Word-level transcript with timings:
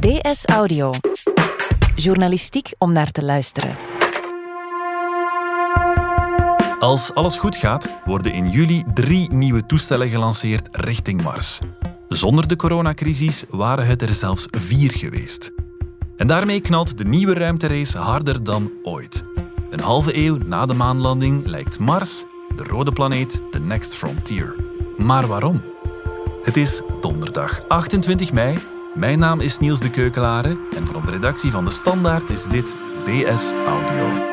DS 0.00 0.44
Audio. 0.46 0.92
Journalistiek 1.94 2.72
om 2.78 2.92
naar 2.92 3.10
te 3.10 3.24
luisteren. 3.24 3.76
Als 6.78 7.14
alles 7.14 7.38
goed 7.38 7.56
gaat, 7.56 7.88
worden 8.04 8.32
in 8.32 8.50
juli 8.50 8.84
drie 8.94 9.32
nieuwe 9.32 9.66
toestellen 9.66 10.08
gelanceerd 10.08 10.68
richting 10.76 11.22
Mars. 11.22 11.58
Zonder 12.08 12.48
de 12.48 12.56
coronacrisis 12.56 13.44
waren 13.50 13.86
het 13.86 14.02
er 14.02 14.12
zelfs 14.12 14.46
vier 14.50 14.90
geweest. 14.90 15.52
En 16.16 16.26
daarmee 16.26 16.60
knalt 16.60 16.98
de 16.98 17.04
nieuwe 17.04 17.34
ruimterace 17.34 17.98
harder 17.98 18.44
dan 18.44 18.70
ooit. 18.82 19.24
Een 19.70 19.80
halve 19.80 20.16
eeuw 20.16 20.38
na 20.46 20.66
de 20.66 20.74
maanlanding 20.74 21.46
lijkt 21.46 21.78
Mars, 21.78 22.24
de 22.56 22.62
rode 22.62 22.92
planeet, 22.92 23.42
de 23.50 23.60
next 23.60 23.94
frontier. 23.94 24.54
Maar 24.98 25.26
waarom? 25.26 25.62
Het 26.42 26.56
is 26.56 26.82
donderdag 27.00 27.68
28 27.68 28.32
mei. 28.32 28.58
Mijn 28.94 29.18
naam 29.18 29.40
is 29.40 29.58
Niels 29.58 29.80
de 29.80 29.90
Keukelare 29.90 30.56
en 30.76 30.86
van 30.86 31.02
de 31.04 31.10
redactie 31.10 31.50
van 31.50 31.64
De 31.64 31.70
Standaard 31.70 32.30
is 32.30 32.44
dit 32.44 32.76
DS 33.04 33.52
Audio. 33.66 34.28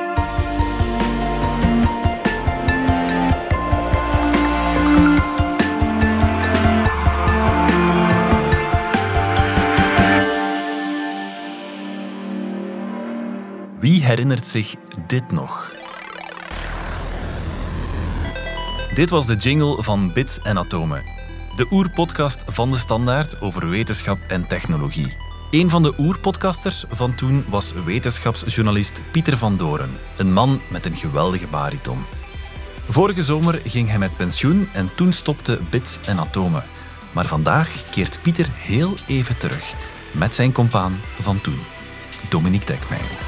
Wie 13.80 14.04
herinnert 14.04 14.46
zich 14.46 14.76
dit 15.08 15.32
nog? 15.32 15.72
Dit 18.94 19.10
was 19.10 19.26
de 19.26 19.36
jingle 19.36 19.84
van 19.84 20.14
Bits 20.14 20.40
en 20.40 20.58
Atomen. 20.58 21.17
De 21.58 21.68
oerpodcast 21.72 22.44
van 22.48 22.72
de 22.72 22.78
Standaard 22.78 23.42
over 23.42 23.70
wetenschap 23.70 24.18
en 24.28 24.48
technologie. 24.48 25.18
Een 25.52 25.70
van 25.70 25.84
de 25.84 25.94
oerpodcasters 25.98 26.86
van 26.90 27.16
toen 27.16 27.46
was 27.50 27.74
wetenschapsjournalist 27.86 29.02
Pieter 29.12 29.38
van 29.38 29.58
Doren. 29.58 29.90
Een 30.18 30.34
man 30.34 30.62
met 30.70 30.86
een 30.86 30.96
geweldige 30.96 31.48
bariton. 31.48 32.06
Vorige 32.90 33.24
zomer 33.24 33.62
ging 33.64 33.90
hij 33.90 34.00
met 34.00 34.18
pensioen 34.18 34.70
en 34.74 34.90
toen 34.96 35.14
stopte 35.14 35.60
Bits 35.70 36.00
en 36.06 36.20
Atomen. 36.20 36.64
Maar 37.14 37.26
vandaag 37.26 37.90
keert 37.92 38.20
Pieter 38.22 38.48
heel 38.54 38.94
even 39.08 39.38
terug 39.38 39.74
met 40.12 40.36
zijn 40.36 40.52
compaan 40.52 41.00
van 41.20 41.42
toen, 41.42 41.60
Dominique 42.30 42.66
Dekmeijer. 42.66 43.27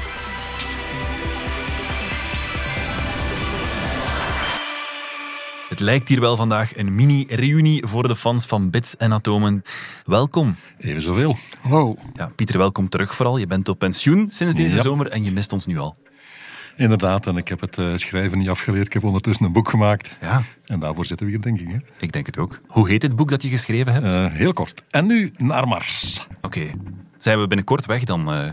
Het 5.80 5.88
lijkt 5.88 6.08
hier 6.08 6.20
wel 6.20 6.36
vandaag 6.36 6.76
een 6.76 6.94
mini-reunie 6.94 7.86
voor 7.86 8.08
de 8.08 8.16
fans 8.16 8.46
van 8.46 8.70
Bits 8.70 8.96
en 8.96 9.12
Atomen. 9.12 9.62
Welkom. 10.04 10.56
Even 10.78 11.02
zoveel. 11.02 11.36
Hallo. 11.60 11.96
Ja, 12.14 12.30
Pieter, 12.36 12.58
welkom 12.58 12.88
terug 12.88 13.14
vooral. 13.14 13.36
Je 13.38 13.46
bent 13.46 13.68
op 13.68 13.78
pensioen 13.78 14.30
sinds 14.30 14.54
deze 14.54 14.76
Ja. 14.76 14.82
zomer 14.82 15.08
en 15.08 15.24
je 15.24 15.32
mist 15.32 15.52
ons 15.52 15.66
nu 15.66 15.78
al. 15.78 15.96
Inderdaad, 16.76 17.26
en 17.26 17.36
ik 17.36 17.48
heb 17.48 17.60
het 17.60 17.78
eh, 17.78 17.92
schrijven 17.94 18.38
niet 18.38 18.48
afgeleerd. 18.48 18.86
Ik 18.86 18.92
heb 18.92 19.04
ondertussen 19.04 19.46
een 19.46 19.52
boek 19.52 19.68
gemaakt. 19.68 20.16
Ja, 20.20 20.42
En 20.66 20.80
daarvoor 20.80 21.06
zitten 21.06 21.26
we 21.26 21.32
hier, 21.32 21.40
denk 21.42 21.60
ik. 21.60 21.68
Hè? 21.68 21.76
ik 21.98 22.12
denk 22.12 22.26
het 22.26 22.38
ook. 22.38 22.60
Hoe 22.66 22.88
heet 22.88 23.02
het 23.02 23.16
boek 23.16 23.30
dat 23.30 23.42
je 23.42 23.48
geschreven 23.48 23.92
hebt? 23.92 24.06
Eh, 24.06 24.26
heel 24.26 24.52
kort. 24.52 24.82
En 24.90 25.06
nu 25.06 25.32
naar 25.36 25.68
Mars. 25.68 26.26
Oké. 26.40 26.70
Zijn 27.16 27.40
we 27.40 27.46
binnenkort 27.46 27.86
weg 27.86 28.04
dan? 28.04 28.32
eh? 28.32 28.48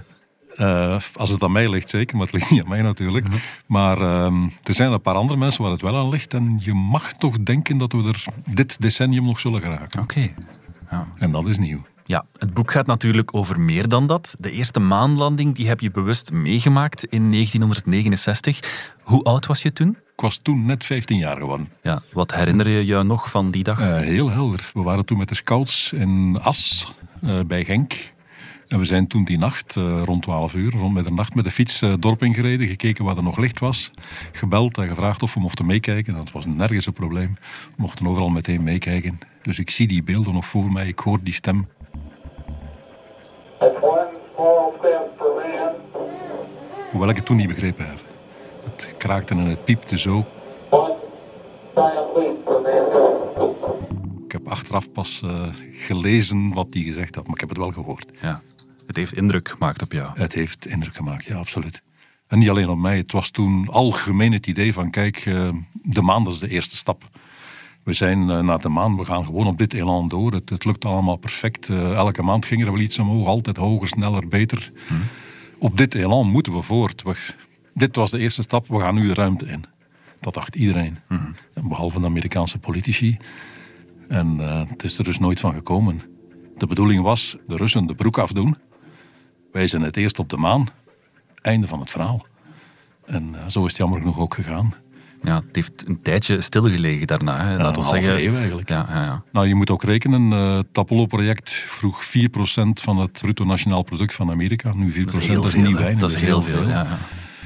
Eh, 0.57 0.97
als 1.15 1.29
het 1.29 1.43
aan 1.43 1.51
mij 1.51 1.69
ligt, 1.69 1.89
zeker, 1.89 2.17
maar 2.17 2.25
het 2.25 2.35
ligt 2.35 2.51
niet 2.51 2.61
aan 2.61 2.69
mij 2.69 2.81
natuurlijk. 2.81 3.25
Maar 3.65 4.01
ehm, 4.01 4.43
er 4.63 4.73
zijn 4.73 4.91
een 4.91 5.01
paar 5.01 5.15
andere 5.15 5.39
mensen 5.39 5.63
waar 5.63 5.71
het 5.71 5.81
wel 5.81 5.97
aan 5.97 6.09
ligt. 6.09 6.33
En 6.33 6.59
je 6.61 6.73
mag 6.73 7.13
toch 7.13 7.37
denken 7.39 7.77
dat 7.77 7.91
we 7.91 8.03
er 8.07 8.23
dit 8.45 8.81
decennium 8.81 9.25
nog 9.25 9.39
zullen 9.39 9.61
geraken. 9.61 10.01
Oké. 10.01 10.33
Ja. 10.91 11.07
En 11.15 11.31
dat 11.31 11.47
is 11.47 11.57
nieuw. 11.57 11.85
Ja, 12.05 12.25
het 12.37 12.53
boek 12.53 12.71
gaat 12.71 12.85
natuurlijk 12.85 13.33
over 13.35 13.59
meer 13.59 13.87
dan 13.87 14.07
dat. 14.07 14.35
De 14.39 14.51
eerste 14.51 14.79
maanlanding 14.79 15.55
die 15.55 15.67
heb 15.67 15.79
je 15.79 15.91
bewust 15.91 16.31
meegemaakt 16.31 17.03
in 17.03 17.31
1969. 17.31 18.93
Hoe 19.01 19.23
oud 19.23 19.45
was 19.45 19.61
je 19.61 19.73
toen? 19.73 19.89
Ik 19.89 20.23
was 20.23 20.37
toen 20.37 20.65
net 20.65 20.85
15 20.85 21.17
jaar 21.17 21.37
geworden. 21.37 21.69
Ja, 21.81 22.01
wat 22.13 22.33
herinner 22.33 22.67
je 22.67 22.85
je 22.85 23.03
nog 23.03 23.31
van 23.31 23.51
die 23.51 23.63
dag? 23.63 23.79
Eh, 23.79 23.97
heel 23.97 24.29
helder. 24.29 24.69
We 24.73 24.81
waren 24.81 25.05
toen 25.05 25.17
met 25.17 25.29
de 25.29 25.35
scouts 25.35 25.93
in 25.93 26.37
As 26.41 26.91
eh, 27.21 27.39
bij 27.47 27.65
Genk. 27.65 27.93
En 28.67 28.79
we 28.79 28.85
zijn 28.85 29.07
toen 29.07 29.23
die 29.23 29.37
nacht, 29.37 29.75
eh, 29.75 30.01
rond 30.03 30.21
12 30.21 30.53
uur, 30.53 30.71
rond 30.71 30.93
middernacht, 30.93 31.35
met 31.35 31.43
de 31.43 31.51
fiets 31.51 31.81
eh, 31.81 31.89
het 31.89 32.01
dorp 32.01 32.23
ingereden. 32.23 32.67
Gekeken 32.67 33.05
waar 33.05 33.17
er 33.17 33.23
nog 33.23 33.37
licht 33.37 33.59
was. 33.59 33.91
Gebeld 34.31 34.77
en 34.77 34.87
gevraagd 34.87 35.23
of 35.23 35.33
we 35.33 35.39
mochten 35.39 35.65
meekijken. 35.65 36.13
Dat 36.13 36.31
was 36.31 36.45
nergens 36.45 36.85
een 36.85 36.93
probleem. 36.93 37.37
We 37.75 37.81
mochten 37.81 38.07
overal 38.07 38.29
meteen 38.29 38.63
meekijken. 38.63 39.19
Dus 39.41 39.59
ik 39.59 39.69
zie 39.69 39.87
die 39.87 40.03
beelden 40.03 40.33
nog 40.33 40.45
voor 40.45 40.71
mij. 40.71 40.87
Ik 40.87 40.99
hoor 40.99 41.19
die 41.23 41.33
stem. 41.33 41.67
Hoewel 46.91 47.09
ik 47.09 47.15
het 47.15 47.25
toen 47.25 47.37
niet 47.37 47.47
begrepen 47.47 47.85
heb. 47.85 48.05
Het 48.63 48.95
kraakte 48.97 49.33
en 49.33 49.39
het 49.39 49.65
piepte 49.65 49.99
zo. 49.99 50.25
Ik 54.25 54.31
heb 54.31 54.47
achteraf 54.47 54.91
pas 54.91 55.21
eh, 55.23 55.47
gelezen 55.71 56.53
wat 56.53 56.67
hij 56.69 56.81
gezegd 56.81 57.15
had. 57.15 57.23
Maar 57.23 57.33
ik 57.33 57.39
heb 57.39 57.49
het 57.49 57.57
wel 57.57 57.71
gehoord. 57.71 58.11
Ja, 58.21 58.41
het 58.87 58.95
heeft 58.95 59.13
indruk 59.13 59.49
gemaakt 59.49 59.81
op 59.81 59.91
jou. 59.91 60.19
Het 60.19 60.33
heeft 60.33 60.67
indruk 60.67 60.95
gemaakt, 60.95 61.25
ja, 61.25 61.35
absoluut. 61.35 61.83
En 62.27 62.39
niet 62.39 62.49
alleen 62.49 62.69
op 62.69 62.77
mij, 62.77 62.97
het 62.97 63.11
was 63.11 63.29
toen 63.29 63.67
algemeen 63.67 64.31
het 64.31 64.47
idee 64.47 64.73
van, 64.73 64.89
kijk, 64.89 65.17
eh, 65.25 65.49
de 65.73 66.01
maan 66.01 66.23
dat 66.23 66.33
is 66.33 66.39
de 66.39 66.49
eerste 66.49 66.75
stap. 66.75 67.09
We 67.83 67.93
zijn 67.93 68.29
eh, 68.29 68.39
naar 68.39 68.61
de 68.61 68.69
maan, 68.69 68.97
we 68.97 69.05
gaan 69.05 69.25
gewoon 69.25 69.47
op 69.47 69.57
dit 69.57 69.73
elan 69.73 70.07
door. 70.07 70.33
Het, 70.33 70.49
het 70.49 70.65
lukt 70.65 70.85
allemaal 70.85 71.15
perfect. 71.15 71.69
Eh, 71.69 71.93
elke 71.93 72.23
maand 72.23 72.45
ging 72.45 72.65
er 72.65 72.71
wel 72.71 72.81
iets 72.81 72.99
omhoog, 72.99 73.27
altijd 73.27 73.57
hoger, 73.57 73.87
sneller, 73.87 74.27
beter. 74.27 74.71
Op 75.59 75.77
dit 75.77 75.95
elan 75.95 76.27
moeten 76.27 76.53
we 76.53 76.61
voort. 76.61 77.03
We, 77.03 77.15
dit 77.73 77.95
was 77.95 78.11
de 78.11 78.19
eerste 78.19 78.41
stap, 78.41 78.67
we 78.67 78.79
gaan 78.79 78.95
nu 78.95 79.07
de 79.07 79.13
ruimte 79.13 79.45
in. 79.45 79.65
Dat 80.19 80.33
dacht 80.33 80.55
iedereen. 80.55 80.97
En 81.53 81.67
Behalve 81.67 81.99
de 81.99 82.05
Amerikaanse 82.05 82.57
politici. 82.57 83.17
En 84.07 84.37
het 84.69 84.83
is 84.83 84.97
er 84.97 85.03
dus 85.03 85.19
nooit 85.19 85.39
van 85.39 85.53
gekomen. 85.53 86.01
De 86.57 86.67
bedoeling 86.67 87.03
was 87.03 87.37
de 87.47 87.55
Russen 87.55 87.87
de 87.87 87.95
broek 87.95 88.17
afdoen. 88.17 88.55
Wij 89.57 89.67
zijn 89.67 89.81
het 89.81 89.97
eerst 89.97 90.19
op 90.19 90.29
de 90.29 90.37
maan. 90.37 90.67
Einde 91.41 91.67
van 91.67 91.79
het 91.79 91.91
verhaal. 91.91 92.25
En 93.05 93.35
eh, 93.35 93.47
zo 93.47 93.59
is 93.59 93.67
het 93.67 93.77
jammer 93.77 93.99
genoeg 93.99 94.19
ook 94.19 94.33
gegaan. 94.33 94.73
Ja, 95.23 95.35
het 95.35 95.55
heeft 95.55 95.87
een 95.87 96.01
tijdje 96.01 96.41
stilgelegen 96.41 97.07
daarna. 97.07 97.45
Hè. 97.45 97.57
Laat 97.57 97.69
een 97.69 97.77
ons 97.77 97.89
zeggen. 97.89 98.23
eeuw 98.23 98.35
eigenlijk. 98.35 98.69
Ja, 98.69 98.85
ja, 98.89 99.03
ja. 99.03 99.23
Nou, 99.31 99.47
je 99.47 99.55
moet 99.55 99.69
ook 99.69 99.83
rekenen, 99.83 100.31
eh, 100.31 100.57
het 100.57 100.77
Apollo-project 100.77 101.51
vroeg 101.51 102.03
4% 102.03 102.81
van 102.81 102.97
het 102.97 103.11
bruto 103.21 103.45
nationaal 103.45 103.83
product 103.83 104.13
van 104.13 104.29
Amerika. 104.29 104.73
Nu 104.73 104.91
4% 104.91 105.05
Dat 105.13 105.21
is 105.21 105.27
heel 105.27 105.41
dat 105.41 105.45
is 105.45 105.51
veel. 105.51 105.61
niet 105.61 105.71
hè. 105.71 105.79
weinig. 105.79 106.01
Dat 106.01 106.11
is 106.11 106.21
heel 106.21 106.41
veel. 106.41 106.67
Ja, 106.67 106.83
ja. 106.83 106.97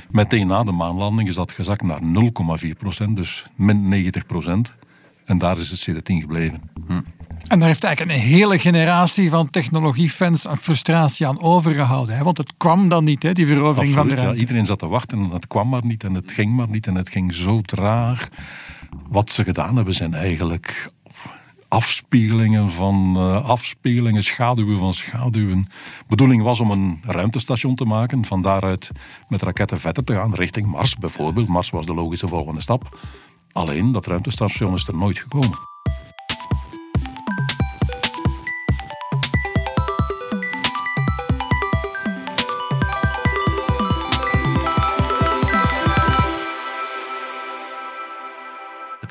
Meteen 0.10 0.48
na 0.48 0.64
de 0.64 0.72
maanlanding 0.72 1.30
is 1.30 1.36
dat 1.36 1.52
gezakt 1.52 1.82
naar 1.82 2.00
0,4%, 2.02 3.14
dus 3.14 3.46
min 3.56 3.90
90%. 3.90 4.76
En 5.26 5.38
daar 5.38 5.58
is 5.58 5.70
het 5.70 5.80
sindsdien 5.80 6.22
gebleven. 6.22 6.62
En 7.52 7.60
daar 7.60 7.68
heeft 7.68 7.84
eigenlijk 7.84 8.18
een 8.18 8.24
hele 8.26 8.60
generatie 8.60 9.30
van 9.30 9.50
technologiefans 9.50 10.46
een 10.46 10.58
frustratie 10.58 11.28
aan 11.28 11.42
overgehouden. 11.42 12.18
Hè? 12.18 12.24
Want 12.24 12.38
het 12.38 12.54
kwam 12.58 12.90
dan 12.90 13.04
niet, 13.04 13.24
hè, 13.24 13.34
die 13.34 13.48
verovering 13.48 13.94
van 13.94 14.08
de 14.08 14.16
ja. 14.16 14.22
ruimte. 14.22 14.40
Iedereen 14.40 14.66
zat 14.66 14.80
te 14.80 14.88
wachten 14.88 15.20
en 15.20 15.30
het 15.30 15.48
kwam 15.48 15.70
maar 15.70 15.86
niet 15.86 16.04
en 16.04 16.14
het 16.14 16.32
ging 16.32 16.56
maar 16.56 16.70
niet 16.70 16.88
en 16.88 16.96
het 16.96 17.10
ging 17.10 17.34
zo 17.34 17.62
traag. 17.62 18.28
Wat 19.10 19.32
ze 19.32 19.44
gedaan 19.44 19.76
hebben 19.76 19.94
zijn 19.94 20.14
eigenlijk 20.14 20.92
afspiegelingen 21.68 22.72
van 22.72 23.14
eh, 23.18 23.50
afspiegelingen, 23.50 24.24
schaduwen 24.24 24.80
van 24.80 24.94
schaduwen. 24.94 25.64
De 25.64 26.06
bedoeling 26.08 26.44
was 26.44 26.60
om 26.60 26.72
een 26.72 27.00
ruimtestation 27.04 27.76
te 27.76 27.86
maken, 27.86 28.26
van 28.26 28.42
daaruit 28.42 28.92
met 29.28 29.42
raketten 29.42 29.80
verder 29.80 30.04
te 30.04 30.14
gaan, 30.14 30.36
richting 30.36 30.68
Mars 30.68 30.96
bijvoorbeeld. 30.96 31.48
Mars 31.48 31.70
was 31.70 31.86
de 31.86 31.94
logische 31.94 32.28
volgende 32.28 32.62
stap. 32.62 32.98
Alleen, 33.52 33.92
dat 33.92 34.06
ruimtestation 34.06 34.74
is 34.74 34.88
er 34.88 34.98
nooit 34.98 35.18
gekomen. 35.18 35.71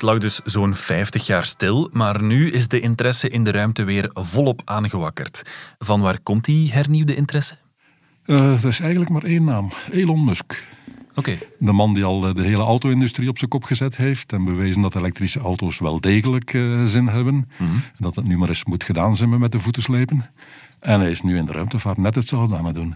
Het 0.01 0.09
lag 0.09 0.19
dus 0.19 0.39
zo'n 0.43 0.75
50 0.75 1.25
jaar 1.25 1.45
stil, 1.45 1.89
maar 1.91 2.23
nu 2.23 2.51
is 2.51 2.67
de 2.67 2.79
interesse 2.79 3.29
in 3.29 3.43
de 3.43 3.51
ruimte 3.51 3.83
weer 3.83 4.09
volop 4.13 4.61
aangewakkerd. 4.65 5.41
Van 5.79 6.01
waar 6.01 6.19
komt 6.19 6.45
die 6.45 6.71
hernieuwde 6.71 7.15
interesse? 7.15 7.55
Eh, 8.25 8.63
er 8.63 8.67
is 8.67 8.79
eigenlijk 8.79 9.11
maar 9.11 9.23
één 9.23 9.43
naam, 9.43 9.69
Elon 9.91 10.23
Musk. 10.23 10.67
Oké, 11.15 11.37
De 11.59 11.71
man 11.71 11.93
die 11.93 12.03
al 12.03 12.27
eh, 12.27 12.33
de 12.33 12.41
hele 12.41 12.63
auto-industrie 12.63 13.29
op 13.29 13.37
zijn 13.37 13.49
kop 13.49 13.63
gezet 13.63 13.97
heeft 13.97 14.33
en 14.33 14.43
bewezen 14.43 14.81
dat 14.81 14.95
elektrische 14.95 15.39
auto's 15.39 15.79
wel 15.79 15.99
degelijk 15.99 16.53
eh, 16.53 16.85
zin 16.85 17.07
hebben. 17.07 17.49
En 17.57 17.83
dat 17.97 18.15
het 18.15 18.27
nu 18.27 18.37
maar 18.37 18.49
eens 18.49 18.65
moet 18.65 18.83
gedaan 18.83 19.15
zijn 19.15 19.39
met 19.39 19.51
de 19.51 19.59
voeten 19.59 19.83
slepen. 19.83 20.29
En 20.79 20.99
hij 20.99 21.11
is 21.11 21.21
nu 21.21 21.37
in 21.37 21.45
de 21.45 21.51
ruimtevaart 21.51 21.97
net 21.97 22.15
hetzelfde 22.15 22.55
aan 22.55 22.65
het 22.65 22.75
doen. 22.75 22.95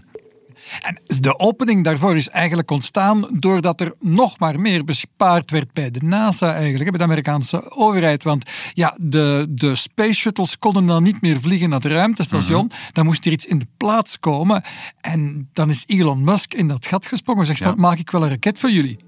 En 0.80 1.00
de 1.20 1.38
opening 1.38 1.84
daarvoor 1.84 2.16
is 2.16 2.28
eigenlijk 2.28 2.70
ontstaan 2.70 3.28
doordat 3.32 3.80
er 3.80 3.94
nog 3.98 4.38
maar 4.38 4.60
meer 4.60 4.84
bespaard 4.84 5.50
werd 5.50 5.72
bij 5.72 5.90
de 5.90 6.00
NASA 6.04 6.54
eigenlijk, 6.54 6.90
bij 6.90 6.98
de 6.98 7.04
Amerikaanse 7.04 7.70
overheid. 7.70 8.22
Want 8.22 8.50
ja, 8.74 8.96
de, 9.00 9.46
de 9.50 9.74
space 9.74 10.12
shuttles 10.12 10.58
konden 10.58 10.86
dan 10.86 11.02
niet 11.02 11.20
meer 11.20 11.40
vliegen 11.40 11.68
naar 11.68 11.80
het 11.80 11.92
ruimtestation. 11.92 12.70
Dan 12.92 13.04
moest 13.04 13.26
er 13.26 13.32
iets 13.32 13.46
in 13.46 13.58
de 13.58 13.66
plaats 13.76 14.18
komen. 14.20 14.62
En 15.00 15.48
dan 15.52 15.70
is 15.70 15.84
Elon 15.86 16.24
Musk 16.24 16.54
in 16.54 16.68
dat 16.68 16.86
gat 16.86 17.06
gesprongen 17.06 17.40
en 17.40 17.46
zegt 17.46 17.62
van, 17.62 17.80
maak 17.80 17.98
ik 17.98 18.10
wel 18.10 18.22
een 18.22 18.28
raket 18.28 18.60
voor 18.60 18.70
jullie. 18.70 18.98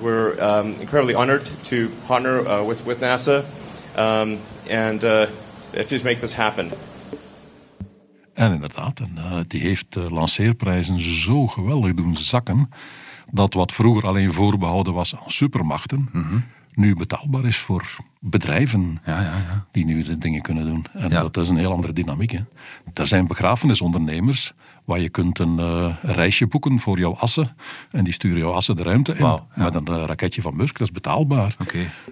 We're 0.00 0.58
um, 0.58 0.74
incredibly 0.78 1.14
honored 1.14 1.52
to 1.60 1.76
partner 2.06 2.42
uh, 2.46 2.66
with, 2.66 2.84
with 2.84 3.00
NASA 3.00 3.44
um, 3.98 4.38
and 4.70 5.04
uh, 5.04 5.26
to 5.86 5.96
make 6.02 6.18
this 6.20 6.34
happen. 6.34 6.70
En 8.40 8.52
inderdaad, 8.52 9.00
en, 9.00 9.10
uh, 9.16 9.38
die 9.46 9.60
heeft 9.60 9.94
lanceerprijzen 9.94 11.00
zo 11.00 11.46
geweldig 11.46 11.94
doen 11.94 12.16
zakken 12.16 12.68
dat 13.30 13.54
wat 13.54 13.72
vroeger 13.72 14.06
alleen 14.06 14.32
voorbehouden 14.32 14.94
was 14.94 15.16
aan 15.16 15.30
supermachten, 15.30 16.08
-hmm. 16.12 16.44
Nu 16.74 16.94
betaalbaar 16.94 17.44
is 17.44 17.56
voor 17.56 17.96
bedrijven 18.20 19.00
ja, 19.04 19.20
ja, 19.20 19.22
ja. 19.22 19.66
die 19.70 19.84
nu 19.84 20.02
de 20.02 20.18
dingen 20.18 20.42
kunnen 20.42 20.66
doen. 20.66 20.84
En 20.92 21.10
dat 21.10 21.36
is 21.36 21.48
een 21.48 21.56
heel 21.56 21.72
andere 21.72 21.92
dynamiek. 21.92 22.30
Hè. 22.30 22.40
Er 22.94 23.06
zijn 23.06 23.26
begrafenisondernemers 23.26 24.52
waar 24.84 25.00
je 25.00 25.08
kunt 25.08 25.38
een 25.38 25.56
uh, 25.58 25.94
reisje 26.02 26.46
boeken 26.46 26.78
voor 26.78 26.98
jouw 26.98 27.14
assen 27.14 27.56
en 27.90 28.04
die 28.04 28.12
sturen 28.12 28.38
jouw 28.38 28.52
assen 28.52 28.76
de 28.76 28.82
ruimte 28.82 29.14
in 29.14 29.38
met 29.54 29.74
een 29.74 29.90
uh, 29.90 30.04
raketje 30.06 30.42
van 30.42 30.56
Musk. 30.56 30.78
Dat 30.78 30.86
is 30.86 30.92
betaalbaar. 30.94 31.56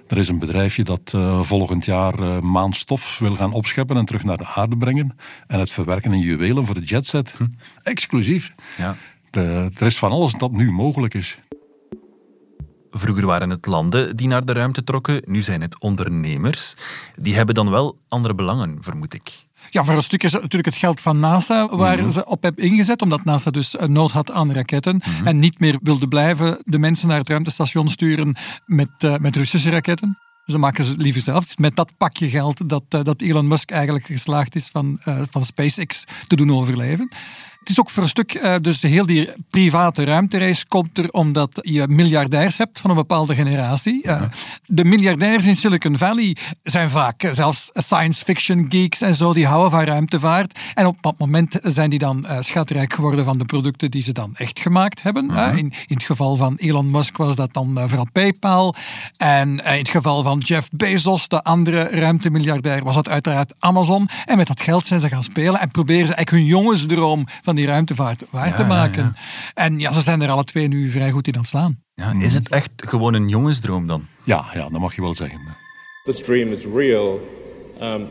Er 0.09 0.19
is 0.19 0.29
een 0.29 0.39
bedrijfje 0.39 0.85
dat 0.85 1.13
uh, 1.15 1.43
volgend 1.43 1.85
jaar 1.85 2.45
maanstof 2.45 3.19
wil 3.19 3.37
gaan 3.37 3.53
opscheppen 3.53 3.97
en 3.97 4.05
terug 4.05 4.25
naar 4.25 4.37
de 4.37 4.47
aarde 4.47 4.77
brengen 4.77 5.17
en 5.47 5.61
het 5.61 5.71
verwerken 5.71 6.13
in 6.13 6.21
juwelen 6.21 6.67
voor 6.67 6.75
de 6.75 6.85
jetset. 6.85 7.35
Hm. 7.39 7.47
Exclusief. 7.83 8.55
Ja. 8.77 8.97
De, 9.31 9.71
er 9.79 9.87
is 9.87 9.99
van 9.99 10.11
alles 10.11 10.33
dat 10.33 10.53
nu 10.53 10.73
mogelijk 10.73 11.15
is. 11.15 11.39
Vroeger 12.99 13.27
waren 13.27 13.51
het 13.51 13.67
landen 13.67 14.17
die 14.17 14.29
naar 14.29 14.45
de 14.45 14.53
ruimte 14.53 14.85
trokken, 14.85 15.23
nu 15.25 15.43
zijn 15.43 15.61
het 15.61 15.81
ondernemers. 15.81 16.75
Die 17.17 17.35
hebben 17.35 17.55
dan 17.55 17.71
wel 17.71 17.99
andere 18.09 18.35
belangen, 18.35 18.77
vermoed 18.81 19.15
ik. 19.15 19.47
Ja, 19.71 19.85
voor 19.85 19.95
een 19.95 20.03
stuk 20.03 20.23
is 20.23 20.33
het 20.33 20.43
natuurlijk 20.43 20.75
het 20.75 20.81
geld 20.85 21.01
van 21.01 21.19
NASA 21.21 21.69
waar 21.69 21.95
Mhm. 21.95 22.05
mm 22.05 22.11
ze 22.11 22.27
op 22.27 22.43
hebben 22.43 22.65
ingezet, 22.65 23.03
omdat 23.03 23.25
NASA 23.25 23.51
dus 23.51 23.77
nood 23.87 24.13
had 24.13 24.31
aan 24.31 24.53
raketten 24.53 24.95
mm 24.95 25.13
-hmm. 25.13 25.27
en 25.27 25.39
niet 25.39 25.61
meer 25.61 25.79
wilde 25.83 26.09
blijven 26.09 26.63
de 26.65 26.79
mensen 26.79 27.09
naar 27.09 27.19
het 27.19 27.29
ruimtestation 27.29 27.89
sturen 27.89 28.37
met, 28.67 28.89
uh, 29.05 29.17
met 29.17 29.37
Russische 29.37 29.71
raketten. 29.71 30.19
Dus 30.45 30.57
dan 30.57 30.67
maken 30.67 30.85
ze 30.85 30.91
het 30.91 31.03
liever 31.03 31.23
zelf. 31.23 31.59
Met 31.59 31.77
dat 31.77 31.97
pakje 31.97 32.29
geld 32.29 32.69
dat, 32.69 32.85
uh, 32.91 33.03
dat 33.03 33.23
Elon 33.23 33.49
Musk 33.49 33.71
eigenlijk 33.71 34.07
geslaagd 34.07 34.55
is 34.55 34.69
van, 34.73 35.01
uh, 35.05 35.23
van 35.31 35.45
SpaceX 35.45 36.05
te 36.27 36.37
doen 36.37 36.53
overleven. 36.53 37.09
Het 37.69 37.77
is 37.77 37.83
ook 37.83 37.91
voor 37.91 38.03
een 38.03 38.09
stuk, 38.09 38.35
uh, 38.35 38.55
dus 38.61 38.81
de 38.81 38.89
heel 38.89 39.07
die 39.07 39.33
private 39.51 40.05
ruimtereis 40.05 40.67
komt 40.67 40.99
er 40.99 41.11
omdat 41.11 41.59
je 41.63 41.89
miljardairs 41.89 42.59
hebt 42.59 42.81
van 42.81 42.91
een 42.91 42.97
bepaalde 42.97 43.35
generatie. 43.35 44.07
Uh, 44.07 44.23
de 44.67 44.85
miljardairs 44.85 45.47
in 45.47 45.57
Silicon 45.57 45.99
Valley 45.99 46.37
zijn 46.63 46.91
vaak 46.91 47.23
uh, 47.23 47.33
zelfs 47.33 47.71
science 47.73 48.25
fiction 48.25 48.67
geeks 48.69 49.01
en 49.01 49.15
zo, 49.15 49.33
die 49.33 49.47
houden 49.47 49.71
van 49.71 49.85
ruimtevaart. 49.85 50.59
En 50.75 50.87
op 50.87 50.97
dat 51.01 51.19
moment 51.19 51.59
zijn 51.63 51.91
die 51.91 51.99
dan 51.99 52.27
schatrijk 52.41 52.93
geworden 52.93 53.25
van 53.25 53.39
de 53.39 53.45
producten 53.45 53.91
die 53.91 54.03
ze 54.03 54.13
dan 54.13 54.35
echt 54.35 54.61
gemaakt 54.61 55.03
hebben. 55.03 55.31
in, 55.57 55.57
in 55.59 55.73
het 55.87 56.03
geval 56.03 56.37
van 56.37 56.57
Elon 56.57 56.91
Musk 56.91 57.17
was 57.17 57.37
dat 57.37 57.53
dan 57.53 57.79
vooral 57.87 58.07
PayPal. 58.13 58.75
En 59.17 59.49
in 59.49 59.79
het 59.79 59.89
geval 59.89 60.23
van 60.23 60.39
Jeff 60.39 60.69
Bezos, 60.73 61.29
de 61.29 61.43
andere 61.43 61.83
ruimtemiljardair, 61.83 62.85
was 62.85 62.95
dat 62.95 63.09
uiteraard 63.09 63.55
Amazon. 63.59 64.09
En 64.25 64.37
met 64.37 64.47
dat 64.47 64.61
geld 64.61 64.87
zijn 64.87 65.01
ze 65.01 65.09
gaan 65.09 65.23
spelen 65.23 65.61
en 65.61 65.71
proberen 65.71 66.07
ze 66.07 66.15
eigenlijk 66.15 66.45
hun 66.45 66.57
jongensdroom 66.57 67.27
van 67.43 67.57
die 67.59 67.67
ruimtevaart 67.67 68.25
waar 68.31 68.49
ja, 68.49 68.55
te 68.55 68.65
maken. 68.65 69.03
Ja, 69.03 69.13
ja. 69.15 69.65
En 69.65 69.79
ja, 69.79 69.93
ze 69.93 70.01
zijn 70.01 70.23
er 70.23 70.31
alle 70.31 70.45
twee 70.45 70.69
nu 70.69 70.91
vrij 70.91 71.11
goed 71.11 71.27
in 71.27 71.35
aan 71.35 71.41
het 71.41 71.49
slaan. 71.49 71.83
Ja, 71.95 72.13
is 72.19 72.35
het 72.35 72.49
echt 72.49 72.73
gewoon 72.77 73.15
een 73.15 73.29
jongensdroom 73.29 73.87
dan? 73.87 74.07
Ja, 74.25 74.45
ja 74.55 74.69
dat 74.69 74.81
mag 74.81 74.95
je 74.95 75.01
wel 75.01 75.15
zeggen. 75.15 75.41
This 76.05 76.23
dream 76.23 76.51
is 76.51 76.65
real. 76.65 77.21
Um, 77.83 78.07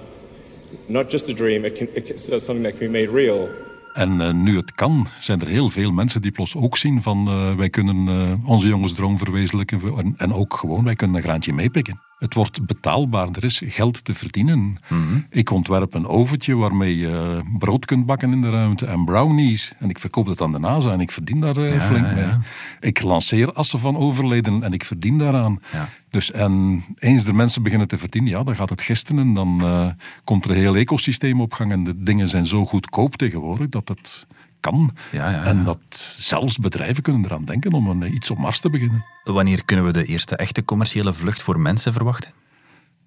not 0.86 1.12
just 1.12 1.30
a 1.30 1.34
dream, 1.34 1.66
it 1.66 1.78
can, 1.78 1.88
it's 1.94 2.26
something 2.26 2.64
that 2.64 2.78
can 2.78 2.92
be 2.92 3.06
made 3.06 3.12
real. 3.12 3.50
En 3.94 4.20
uh, 4.20 4.32
nu 4.32 4.56
het 4.58 4.76
kan, 4.76 5.08
zijn 5.20 5.42
er 5.42 5.48
heel 5.48 5.70
veel 5.70 5.92
mensen 5.92 6.22
die 6.22 6.32
plots 6.32 6.56
ook 6.56 6.78
zien 6.78 7.02
van 7.02 7.28
uh, 7.28 7.56
wij 7.56 7.70
kunnen 7.70 8.08
uh, 8.08 8.50
onze 8.50 8.68
jongensdroom 8.68 9.18
verwezenlijken 9.18 9.82
en, 9.98 10.14
en, 10.18 10.34
ook 10.34 10.54
gewoon 10.54 10.84
wij 10.84 10.96
kunnen 10.96 11.16
een 11.16 11.24
graantje 11.24 11.54
meepikken. 11.54 12.02
Het 12.18 12.34
wordt 12.34 12.66
betaalbaar, 12.66 13.28
er 13.32 13.44
is 13.44 13.62
geld 13.66 14.06
te 14.06 14.16
verdienen. 14.16 14.60
Mm 14.60 14.78
-hmm. 14.88 15.26
Ik 15.30 15.52
ontwerp 15.52 15.94
een 15.94 16.08
oventje 16.08 16.56
waarmee 16.56 16.98
je 16.98 17.42
brood 17.58 17.86
kunt 17.86 18.06
bakken 18.06 18.32
in 18.32 18.42
de 18.42 18.50
ruimte 18.50 18.86
en 18.86 19.06
brownies. 19.06 19.74
En 19.80 19.90
ik 19.90 20.00
verkoop 20.00 20.26
het 20.26 20.42
aan 20.42 20.52
de 20.52 20.60
NASA 20.60 20.92
en 20.92 21.00
ik 21.00 21.12
verdien 21.12 21.40
daar 21.40 21.60
ja, 21.60 21.82
flink 21.82 22.14
mee. 22.14 22.24
Ja. 22.24 22.40
Ik 22.80 23.02
lanceer 23.02 23.54
assen 23.54 23.80
van 23.80 23.98
overleden 23.98 24.64
en 24.64 24.74
ik 24.74 24.84
verdien 24.84 25.18
daaraan. 25.18 25.62
Dus 26.10 26.32
en 26.32 26.84
eens 26.96 27.26
de 27.26 27.34
mensen 27.34 27.64
beginnen 27.64 27.88
te 27.88 27.98
verdienen, 27.98 28.32
ja, 28.32 28.44
dan 28.44 28.56
gaat 28.56 28.70
het 28.70 28.82
gisten 28.82 29.20
en 29.20 29.34
dan 29.34 29.60
uh, 29.64 29.90
komt 30.24 30.46
er 30.46 30.52
een 30.52 30.58
heel 30.58 30.76
ecosysteem 30.76 31.42
op 31.42 31.54
gang. 31.54 31.72
En 31.72 31.84
de 31.84 32.04
dingen 32.04 32.30
zijn 32.30 32.46
zo 32.46 32.66
goedkoop 32.66 33.16
tegenwoordig 33.16 33.70
dat 33.70 33.88
het 33.88 34.28
kan. 34.60 34.92
Ja, 35.12 35.30
ja, 35.30 35.36
ja. 35.36 35.44
En 35.44 35.64
dat 35.64 35.80
zelfs 36.18 36.58
bedrijven 36.58 37.04
kunnen 37.04 37.26
eraan 37.26 37.46
denken 37.46 37.74
om 37.74 37.88
een, 37.88 38.16
iets 38.16 38.32
op 38.32 38.38
Mars 38.38 38.60
te 38.60 38.70
beginnen. 38.70 39.06
Wanneer 39.24 39.66
kunnen 39.66 39.86
we 39.86 39.92
de 39.92 40.06
eerste 40.06 40.36
echte 40.36 40.66
commerciële 40.66 41.14
vlucht 41.14 41.42
voor 41.42 41.60
mensen 41.60 41.94
verwachten? 41.94 42.32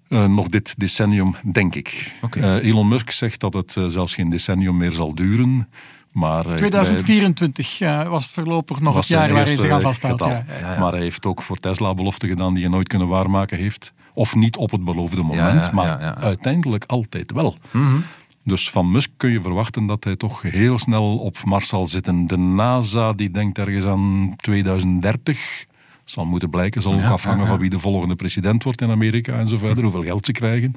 Uh, 0.09 0.25
nog 0.25 0.49
dit 0.49 0.73
decennium, 0.77 1.35
denk 1.51 1.75
ik. 1.75 2.13
Okay. 2.21 2.59
Uh, 2.59 2.69
Elon 2.69 2.87
Musk 2.87 3.11
zegt 3.11 3.39
dat 3.39 3.53
het 3.53 3.75
uh, 3.75 3.87
zelfs 3.87 4.13
geen 4.13 4.29
decennium 4.29 4.77
meer 4.77 4.93
zal 4.93 5.15
duren. 5.15 5.69
Maar 6.11 6.43
2024 6.43 7.79
bij, 7.79 8.07
was 8.07 8.27
voorlopig 8.27 8.79
nog 8.79 8.95
het 8.95 9.07
jaar 9.07 9.33
waarin 9.33 9.57
ze 9.57 9.67
gaan 9.67 9.81
vasthoudt. 9.81 10.23
Ja, 10.23 10.43
ja, 10.47 10.57
ja. 10.59 10.79
Maar 10.79 10.91
hij 10.91 11.01
heeft 11.01 11.25
ook 11.25 11.41
voor 11.41 11.57
Tesla 11.57 11.93
beloften 11.93 12.29
gedaan 12.29 12.53
die 12.53 12.63
hij 12.63 12.71
nooit 12.71 12.87
kunnen 12.87 13.07
waarmaken 13.07 13.57
heeft. 13.57 13.93
Of 14.13 14.35
niet 14.35 14.57
op 14.57 14.71
het 14.71 14.83
beloofde 14.83 15.23
moment, 15.23 15.71
maar 15.71 15.99
uiteindelijk 16.15 16.83
altijd 16.85 17.31
wel. 17.31 17.57
Mm 17.71 17.87
-hmm. 17.87 18.03
Dus 18.43 18.69
van 18.69 18.91
Musk 18.91 19.09
kun 19.17 19.31
je 19.31 19.41
verwachten 19.41 19.85
dat 19.85 20.03
hij 20.03 20.15
toch 20.15 20.41
heel 20.41 20.79
snel 20.79 21.17
op 21.17 21.43
Mars 21.45 21.67
zal 21.67 21.87
zitten. 21.87 22.27
De 22.27 22.37
NASA 22.37 23.13
die 23.13 23.31
denkt 23.31 23.57
ergens 23.57 23.85
aan 23.85 24.33
2030. 24.35 25.65
Zal 26.05 26.25
moeten 26.25 26.49
blijken, 26.49 26.81
zal 26.81 26.93
ook 26.93 26.99
ja, 26.99 27.09
afhangen 27.09 27.39
ja, 27.39 27.43
ja. 27.45 27.49
van 27.49 27.59
wie 27.59 27.69
de 27.69 27.79
volgende 27.79 28.15
president 28.15 28.63
wordt 28.63 28.81
in 28.81 28.89
Amerika 28.89 29.33
en 29.39 29.47
zo 29.47 29.57
verder. 29.57 29.83
Hoeveel 29.83 30.03
geld 30.03 30.25
ze 30.25 30.31
krijgen. 30.31 30.75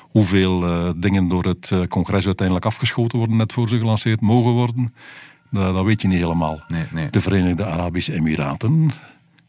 Hoeveel 0.00 0.68
uh, 0.68 0.90
dingen 0.96 1.28
door 1.28 1.44
het 1.44 1.70
uh, 1.70 1.82
congres 1.82 2.26
uiteindelijk 2.26 2.66
afgeschoten 2.66 3.18
worden, 3.18 3.36
net 3.36 3.52
voor 3.52 3.68
ze 3.68 3.78
gelanceerd 3.78 4.20
mogen 4.20 4.52
worden. 4.52 4.94
Dat, 5.50 5.74
dat 5.74 5.84
weet 5.84 6.02
je 6.02 6.08
niet 6.08 6.18
helemaal. 6.18 6.62
Nee, 6.68 6.86
nee. 6.92 7.10
De 7.10 7.20
Verenigde 7.20 7.64
Arabische 7.64 8.14
Emiraten 8.14 8.90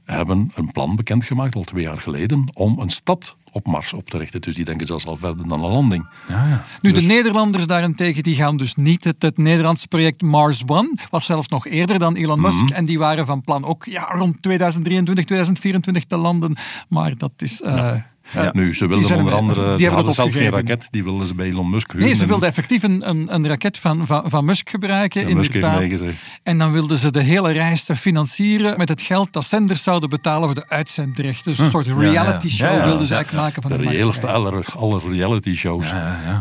hebben 0.06 0.52
een 0.56 0.72
plan 0.72 0.96
bekendgemaakt 0.96 1.56
al 1.56 1.64
twee 1.64 1.84
jaar 1.84 2.02
geleden 2.02 2.50
om 2.54 2.80
een 2.80 2.90
stad 2.90 3.36
op 3.52 3.68
Mars 3.68 3.94
op 3.94 4.10
te 4.10 4.18
richten. 4.18 4.42
Dus 4.42 4.56
die 4.56 4.66
denken 4.66 4.88
zelfs 4.88 5.06
al 5.06 5.16
verder 5.16 5.48
dan 5.48 5.64
een 5.64 5.72
landing. 5.72 6.08
Ja, 6.28 6.48
ja. 6.48 6.64
Nu, 6.82 6.92
Dus- 6.92 7.02
de 7.02 7.08
Nederlanders 7.08 7.68
daarentegen 7.68 8.24
die 8.24 8.36
gaan 8.36 8.58
dus 8.58 8.76
niet. 8.76 9.04
Het, 9.04 9.22
het 9.22 9.38
Nederlandse 9.38 9.88
project 9.88 10.22
Mars 10.22 10.64
One 10.66 10.96
was 11.10 11.26
zelfs 11.26 11.48
nog 11.48 11.68
eerder 11.68 12.00
dan 12.00 12.16
Elon 12.16 12.42
Musk. 12.42 12.62
Mhm. 12.64 12.74
En 12.74 12.86
die 12.86 13.00
waren 13.00 13.26
van 13.26 13.42
plan 13.42 13.66
ook 13.66 13.86
ja, 13.86 14.04
rond 14.12 14.42
2023, 14.42 15.26
2024 15.26 16.04
te 16.06 16.18
landen. 16.18 16.58
Maar 16.90 17.18
dat 17.18 17.32
is... 17.38 17.62
uh, 17.62 17.76
Ja. 17.76 18.08
Nu, 18.54 18.76
ze 18.76 18.88
wilden 18.88 19.18
onder 19.18 19.32
er- 19.34 19.40
andere, 19.40 19.76
die 19.78 19.90
hadden 19.90 20.14
zelf 20.14 20.32
geen 20.32 20.50
raket, 20.50 20.88
die 20.92 21.04
wilden 21.04 21.28
ze 21.28 21.36
bij 21.36 21.48
Elon 21.48 21.70
Musk 21.70 21.92
huren. 21.92 22.08
Nee, 22.08 22.16
ze 22.16 22.22
En 22.22 22.28
wilden 22.28 22.48
effectief 22.48 22.84
een, 22.84 23.10
een, 23.10 23.34
een 23.34 23.48
raket 23.48 23.78
van, 23.78 24.08
van, 24.08 24.30
van 24.30 24.46
Musk 24.46 24.70
gebruiken. 24.70 25.28
Ja, 25.28 25.36
Musk 25.36 25.54
heeft 25.54 25.66
inderdaad. 25.66 25.80
meegezegd. 25.80 26.24
En 26.44 26.58
dan 26.58 26.72
wilden 26.72 26.98
ze 26.98 27.12
de 27.12 27.22
hele 27.24 27.52
reis 27.52 27.90
financieren 27.96 28.78
met 28.78 28.90
het 28.90 29.02
geld 29.02 29.34
dat 29.34 29.46
zenders 29.46 29.84
zouden 29.84 30.10
betalen 30.10 30.46
voor 30.46 30.56
de 30.56 30.70
uitzendrechten. 30.70 31.52
Dus 31.52 31.60
een 31.60 31.70
soort 31.70 31.88
reality 31.88 32.50
show 32.50 32.68
Ja, 32.78 32.84
wilden 32.86 33.08
ze 33.08 33.14
eigenlijk 33.16 33.44
maken 33.46 33.62
van 33.62 33.72
de 33.72 33.78
de, 33.78 33.90
reëelste 33.90 34.28
aller, 34.28 34.66
aller 34.76 35.02
reality 35.12 35.54
shows. 35.56 35.88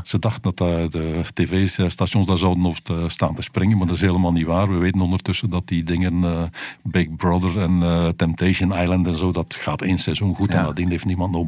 Ze 0.02 0.18
dachten 0.18 0.52
dat 0.54 0.68
eh, 0.68 0.74
de 0.90 1.20
tv-stations 1.34 2.26
daar 2.26 2.38
zouden 2.38 2.64
op 2.64 2.76
te 2.82 3.04
staan 3.06 3.34
te 3.34 3.42
springen, 3.42 3.78
maar 3.78 3.86
dat 3.86 3.96
is 3.96 4.02
helemaal 4.02 4.32
niet 4.32 4.46
waar. 4.46 4.72
We 4.72 4.76
weten 4.78 5.00
ondertussen 5.00 5.50
dat 5.50 5.68
die 5.68 5.82
dingen, 5.84 6.24
eh, 6.24 6.42
Big 6.82 7.16
Brother 7.16 7.58
en 7.58 7.78
eh, 7.82 8.08
Temptation 8.16 8.72
Island 8.82 9.06
en 9.06 9.16
zo, 9.16 9.32
dat 9.32 9.56
gaat 9.60 9.82
één 9.82 9.98
seizoen 9.98 10.34
goed 10.34 10.54
en 10.54 10.62
nadien 10.62 10.90
heeft 10.90 11.04
niemand 11.04 11.32
nog 11.32 11.46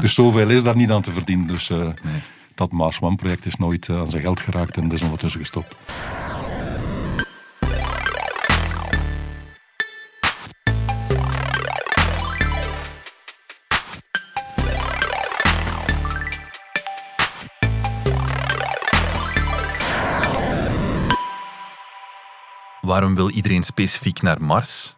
Dus 0.00 0.14
zoveel 0.14 0.50
is 0.50 0.62
daar 0.62 0.76
niet 0.76 0.90
aan 0.90 1.02
te 1.02 1.12
verdienen. 1.12 1.46
Dus 1.46 1.70
eh, 1.70 1.88
dat 2.54 2.72
Mars 2.72 3.00
One-project 3.00 3.46
is 3.46 3.56
nooit 3.56 3.88
eh, 3.88 3.98
aan 3.98 4.10
zijn 4.10 4.22
geld 4.22 4.40
geraakt 4.40 4.76
en 4.76 4.92
is 4.92 5.02
ondertussen 5.02 5.40
gestopt. 5.40 5.76
Waarom 22.80 23.14
wil 23.14 23.30
iedereen 23.30 23.62
specifiek 23.62 24.22
naar 24.22 24.42
Mars? 24.42 24.96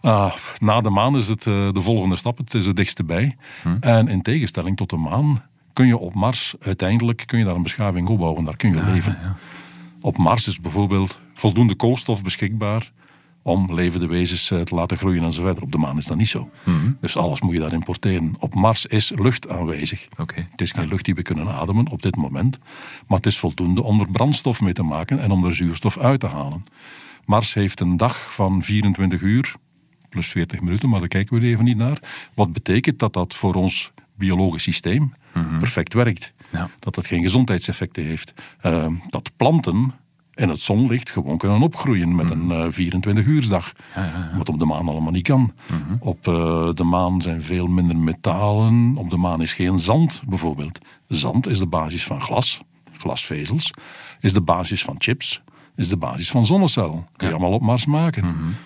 Ah, 0.00 0.34
na 0.58 0.80
de 0.80 0.90
maan 0.90 1.16
is 1.16 1.28
het 1.28 1.46
eh, 1.46 1.72
de 1.72 1.82
volgende 1.82 2.16
stap. 2.16 2.38
Het 2.38 2.54
is 2.54 2.66
het 2.66 2.76
dichtste 2.76 3.04
bij. 3.04 3.36
En 3.80 4.08
in 4.08 4.22
tegenstelling 4.22 4.76
tot 4.76 4.90
de 4.90 4.96
maan 4.96 5.42
kun 5.72 5.86
je 5.86 5.98
op 5.98 6.14
Mars 6.14 6.54
uiteindelijk 6.60 7.22
kun 7.26 7.38
je 7.38 7.44
daar 7.44 7.54
een 7.54 7.62
beschaving 7.62 8.08
opbouwen. 8.08 8.44
Daar 8.44 8.56
kun 8.56 8.74
je 8.74 8.84
leven. 8.84 9.36
Op 10.00 10.16
Mars 10.16 10.46
is 10.48 10.60
bijvoorbeeld 10.60 11.20
voldoende 11.34 11.74
koolstof 11.74 12.22
beschikbaar 12.22 12.92
om 13.42 13.74
levende 13.74 14.06
wezens 14.06 14.50
eh, 14.50 14.60
te 14.60 14.74
laten 14.74 14.96
groeien 14.96 15.22
en 15.22 15.32
zo 15.32 15.42
verder. 15.42 15.62
Op 15.62 15.72
de 15.72 15.78
maan 15.78 15.96
is 15.96 16.06
dat 16.06 16.16
niet 16.16 16.28
zo. 16.28 16.50
Dus 17.00 17.16
alles 17.16 17.40
moet 17.40 17.52
je 17.52 17.60
daar 17.60 17.72
importeren. 17.72 18.34
Op 18.38 18.54
Mars 18.54 18.86
is 18.86 19.12
lucht 19.16 19.48
aanwezig. 19.48 20.08
Het 20.50 20.60
is 20.60 20.72
geen 20.72 20.88
lucht 20.88 21.04
die 21.04 21.14
we 21.14 21.22
kunnen 21.22 21.48
ademen 21.48 21.88
op 21.88 22.02
dit 22.02 22.16
moment, 22.16 22.58
maar 23.06 23.16
het 23.16 23.26
is 23.26 23.38
voldoende 23.38 23.82
om 23.82 24.00
er 24.00 24.10
brandstof 24.10 24.60
mee 24.60 24.72
te 24.72 24.82
maken 24.82 25.18
en 25.18 25.30
om 25.30 25.44
er 25.44 25.54
zuurstof 25.54 25.98
uit 25.98 26.20
te 26.20 26.26
halen. 26.26 26.64
Mars 27.24 27.54
heeft 27.54 27.80
een 27.80 27.96
dag 27.96 28.34
van 28.34 28.62
24 28.62 29.20
uur, 29.20 29.54
plus 30.08 30.28
40 30.28 30.60
minuten, 30.60 30.88
maar 30.88 31.00
daar 31.00 31.08
kijken 31.08 31.40
we 31.40 31.46
even 31.46 31.64
niet 31.64 31.76
naar. 31.76 32.28
Wat 32.34 32.52
betekent 32.52 32.98
dat 32.98 33.12
dat 33.12 33.34
voor 33.34 33.54
ons 33.54 33.92
biologisch 34.14 34.62
systeem 34.62 35.12
perfect 35.58 35.94
werkt. 35.94 36.32
Ja. 36.50 36.70
Dat 36.78 36.94
dat 36.94 37.06
geen 37.06 37.22
gezondheidseffecten 37.22 38.04
heeft. 38.04 38.34
Eh, 38.60 38.86
dat 39.08 39.30
planten 39.36 39.92
in 40.34 40.48
het 40.48 40.62
zonlicht 40.62 41.10
gewoon 41.10 41.38
kunnen 41.38 41.60
opgroeien 41.60 42.14
met 42.14 42.30
een 42.30 42.50
eh 42.50 42.66
24-uursdag. 42.70 43.72
Wat 44.36 44.48
op 44.48 44.58
de 44.58 44.64
maan 44.64 44.88
allemaal 44.88 45.12
niet 45.12 45.26
kan. 45.26 45.52
Op 46.00 46.28
eh, 46.28 46.68
de 46.74 46.84
maan 46.84 47.22
zijn 47.22 47.42
veel 47.42 47.66
minder 47.66 47.96
metalen. 47.96 48.96
Op 48.96 49.10
de 49.10 49.16
maan 49.16 49.42
is 49.42 49.52
geen 49.52 49.78
zand 49.78 50.22
bijvoorbeeld. 50.28 50.78
Zand 51.08 51.46
is 51.46 51.58
de 51.58 51.66
basis 51.66 52.04
van 52.04 52.20
glas, 52.20 52.62
glasvezels. 52.98 53.70
Is 54.20 54.32
de 54.32 54.42
basis 54.42 54.82
van 54.82 54.94
chips. 54.98 55.42
Is 55.76 55.88
de 55.88 55.96
basis 55.96 56.30
van 56.30 56.44
zonnecel. 56.44 57.06
Kun 57.16 57.28
je 57.28 57.34
allemaal 57.34 57.52
op 57.52 57.62
Mars 57.62 57.86
maken. 57.86 58.56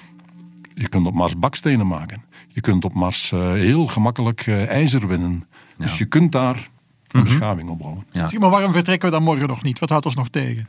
Je 0.75 0.89
kunt 0.89 1.07
op 1.07 1.15
Mars 1.15 1.39
bakstenen 1.39 1.87
maken. 1.87 2.23
Je 2.49 2.61
kunt 2.61 2.85
op 2.85 2.95
Mars 2.95 3.33
eh, 3.33 3.53
heel 3.53 3.87
gemakkelijk 3.87 4.47
eh, 4.47 4.69
ijzer 4.69 5.07
winnen. 5.07 5.49
Dus 5.77 5.99
je 5.99 6.05
kunt 6.05 6.33
daar 6.33 6.69
een 7.09 7.23
beschaving 7.23 7.69
opbouwen. 7.69 8.05
Ja. 8.11 8.29
Zeg 8.29 8.41
maar 8.41 8.51
waarom 8.51 8.73
vertrekken 8.73 9.09
we 9.09 9.15
dan 9.15 9.25
morgen 9.25 9.49
nog 9.49 9.63
niet? 9.63 9.79
Wat 9.79 9.89
houdt 9.89 10.07
ons 10.07 10.15
nog 10.15 10.29
tegen? 10.29 10.69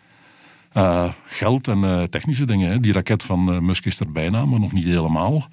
Eh, 0.73 1.09
geld 1.25 1.67
en 1.67 1.83
eh, 1.83 2.03
technische 2.03 2.45
dingen. 2.45 2.71
Hè. 2.71 2.79
Die 2.79 2.93
raket 2.93 3.23
van 3.23 3.53
eh, 3.53 3.59
Musk 3.59 3.85
is 3.85 3.99
er 3.99 4.11
bijna, 4.11 4.45
maar 4.45 4.59
nog 4.59 4.71
niet 4.71 4.85
helemaal. 4.85 5.47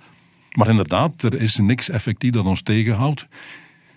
Maar 0.52 0.68
inderdaad, 0.68 1.22
er 1.22 1.40
is 1.40 1.56
niks 1.56 1.88
effectief 1.88 2.30
dat 2.30 2.44
ons 2.44 2.62
tegenhoudt. 2.62 3.26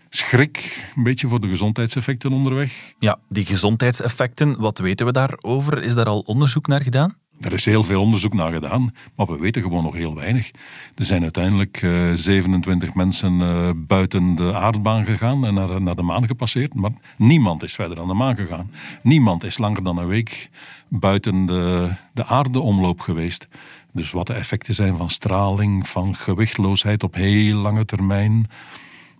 Schrik 0.10 0.86
een 0.96 1.04
beetje 1.04 1.28
voor 1.28 1.40
de 1.40 1.48
gezondheidseffecten 1.48 2.32
onderweg. 2.32 2.94
ja, 3.00 3.20
die 3.30 3.46
gezondheidseffecten, 3.46 4.60
wat 4.60 4.80
weten 4.80 5.06
we 5.06 5.12
daarover? 5.12 5.84
Is 5.84 5.94
daar 5.94 6.06
al 6.06 6.20
onderzoek 6.20 6.68
naar 6.68 6.82
gedaan? 6.82 7.16
Er 7.40 7.54
is 7.54 7.66
heel 7.66 7.84
veel 7.84 8.02
onderzoek 8.02 8.34
naar 8.34 8.52
gedaan, 8.52 8.94
maar 9.16 9.28
we 9.28 9.38
weten 9.38 9.62
gewoon 9.62 9.84
nog 9.84 9.94
heel 9.94 10.16
weinig. 10.16 10.52
Er 10.96 11.06
zijn 11.06 11.22
uiteindelijk 11.22 11.82
eh, 11.82 12.12
27 12.14 12.94
mensen 12.94 13.42
eh, 13.42 13.70
buiten 13.76 14.36
de 14.36 14.54
aardbaan 14.54 15.06
gegaan 15.06 15.46
en 15.46 15.54
naar, 15.54 15.82
naar 15.82 15.96
de 15.96 16.02
maan 16.02 16.28
gepasseerd. 16.28 16.74
Maar 16.74 16.92
niemand 17.18 17.64
is 17.64 17.74
verder 17.74 18.00
aan 18.00 18.08
de 18.08 18.14
maan 18.14 18.36
gegaan. 18.36 18.72
Niemand 19.02 19.44
is 19.44 19.58
langer 19.58 19.84
dan 19.84 19.98
een 19.98 20.08
week 20.08 20.50
buiten 20.88 21.46
de, 21.46 21.94
de 22.14 22.26
aardeomloop 22.26 23.00
geweest. 23.00 23.48
Dus 23.92 24.12
wat 24.12 24.28
de 24.28 24.34
effecten 24.34 24.76
zijn 24.76 24.98
van 24.98 25.10
straling, 25.10 25.88
van 25.88 26.16
gewichtloosheid 26.16 27.04
op 27.04 27.14
heel 27.14 27.58
lange 27.58 27.86
termijn, 27.86 28.48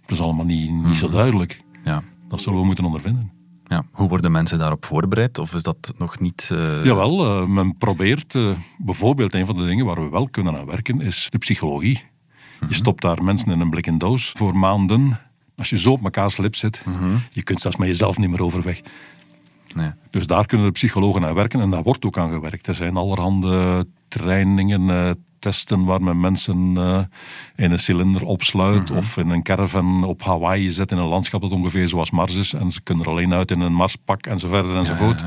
dat 0.02 0.18
is 0.18 0.22
allemaal 0.22 0.46
niet, 0.46 0.72
niet 0.72 0.98
zo 0.98 1.10
duidelijk. 1.10 1.62
Ja. 1.84 2.04
Dat 2.28 2.42
zullen 2.42 2.60
we 2.60 2.66
moeten 2.66 2.86
ondervinden. 2.86 3.32
Ja. 3.74 3.84
Hoe 3.92 4.10
worden 4.10 4.32
mensen 4.32 4.60
daarop 4.60 4.86
voorbereid? 4.86 5.40
Of 5.40 5.54
is 5.54 5.64
dat 5.64 5.94
nog 5.98 6.20
niet... 6.20 6.50
eh, 6.52 6.86
Jawel, 6.86 7.26
eh, 7.26 7.48
men 7.48 7.78
probeert 7.78 8.36
eh, 8.36 8.50
bijvoorbeeld 8.78 9.34
een 9.34 9.46
van 9.46 9.56
de 9.58 9.66
dingen 9.66 9.86
waar 9.86 10.04
we 10.04 10.10
wel 10.10 10.30
kunnen 10.30 10.58
aan 10.58 10.66
werken 10.66 11.02
is 11.02 11.28
de 11.30 11.38
psychologie. 11.38 12.12
Je 12.68 12.74
stopt 12.74 13.02
daar 13.02 13.24
mensen 13.24 13.52
in 13.52 13.60
een 13.60 13.70
blik 13.70 13.88
en 13.88 13.98
doos 13.98 14.32
voor 14.38 14.56
maanden. 14.56 15.20
Als 15.56 15.70
je 15.70 15.80
zo 15.80 15.92
op 15.92 16.02
mekaars 16.02 16.38
lip 16.38 16.56
zit, 16.56 16.84
je 17.32 17.44
kunt 17.44 17.62
zelfs 17.62 17.78
met 17.78 17.88
jezelf 17.88 18.18
niet 18.18 18.30
meer 18.30 18.44
overweg. 18.44 18.82
Nee. 19.76 19.92
Dus 20.10 20.28
daar 20.28 20.46
kunnen 20.46 20.66
de 20.68 20.72
psychologen 20.72 21.26
aan 21.26 21.34
werken 21.34 21.62
en 21.62 21.70
daar 21.70 21.84
wordt 21.84 22.06
ook 22.06 22.18
aan 22.18 22.32
gewerkt. 22.32 22.68
Er 22.68 22.76
zijn 22.76 22.98
allerhande 22.98 23.86
trainingen, 24.08 25.18
testen 25.44 25.84
waar 25.84 26.02
men 26.02 26.20
mensen 26.20 26.74
eh, 26.76 27.00
in 27.56 27.72
een 27.72 27.80
cilinder 27.80 28.24
opsluit 28.24 28.92
of 28.92 29.18
in 29.18 29.30
een 29.30 29.44
caravan 29.44 30.04
op 30.04 30.22
Hawaii 30.22 30.70
zet 30.70 30.92
in 30.92 30.98
een 30.98 31.08
landschap 31.08 31.42
dat 31.42 31.52
ongeveer 31.52 31.88
zoals 31.88 32.12
Mars 32.12 32.36
is. 32.36 32.54
En 32.54 32.72
ze 32.72 32.82
kunnen 32.82 33.06
er 33.06 33.12
alleen 33.12 33.34
uit 33.34 33.52
in 33.52 33.60
een 33.60 33.74
Marspak 33.74 34.26
enzovoort 34.26 34.74
enzovoort. 34.74 35.26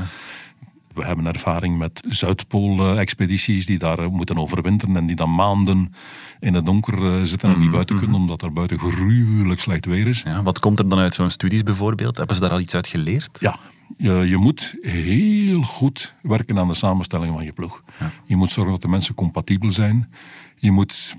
We 0.97 1.05
hebben 1.05 1.25
ervaring 1.25 1.77
met 1.77 2.03
Zuidpool-expedities 2.07 3.65
die 3.65 3.77
daar 3.77 3.99
eh, 3.99 4.07
moeten 4.07 4.37
overwinteren 4.37 4.95
en 4.95 5.05
die 5.05 5.15
dan 5.15 5.35
maanden 5.35 5.93
in 6.39 6.53
het 6.53 6.65
donker 6.65 7.05
eh, 7.05 7.23
zitten 7.23 7.53
en 7.53 7.59
niet 7.59 7.71
buiten 7.71 7.95
kunnen 7.95 8.15
omdat 8.15 8.41
er 8.41 8.53
buiten 8.53 8.79
gruwelijk 8.79 9.61
slecht 9.61 9.85
weer 9.85 10.07
is. 10.07 10.21
Ja, 10.21 10.43
wat 10.43 10.59
komt 10.59 10.79
er 10.79 10.89
dan 10.89 10.99
uit 10.99 11.13
zo'n 11.13 11.29
studies 11.29 11.63
bijvoorbeeld? 11.63 12.17
Hebben 12.17 12.35
ze 12.35 12.41
daar 12.41 12.51
al 12.51 12.59
iets 12.59 12.75
uit 12.75 12.87
geleerd? 12.87 13.37
Ja, 13.39 13.59
je, 13.97 14.11
je 14.11 14.37
moet 14.37 14.75
heel 14.81 15.61
goed 15.61 16.15
werken 16.21 16.59
aan 16.59 16.67
de 16.67 16.73
samenstelling 16.73 17.33
van 17.33 17.45
je 17.45 17.53
ploeg. 17.53 17.83
Je 18.25 18.35
moet 18.35 18.51
zorgen 18.51 18.71
dat 18.71 18.81
de 18.81 18.87
mensen 18.87 19.15
compatibel 19.15 19.71
zijn. 19.71 20.09
Je 20.55 20.71
moet 20.71 21.15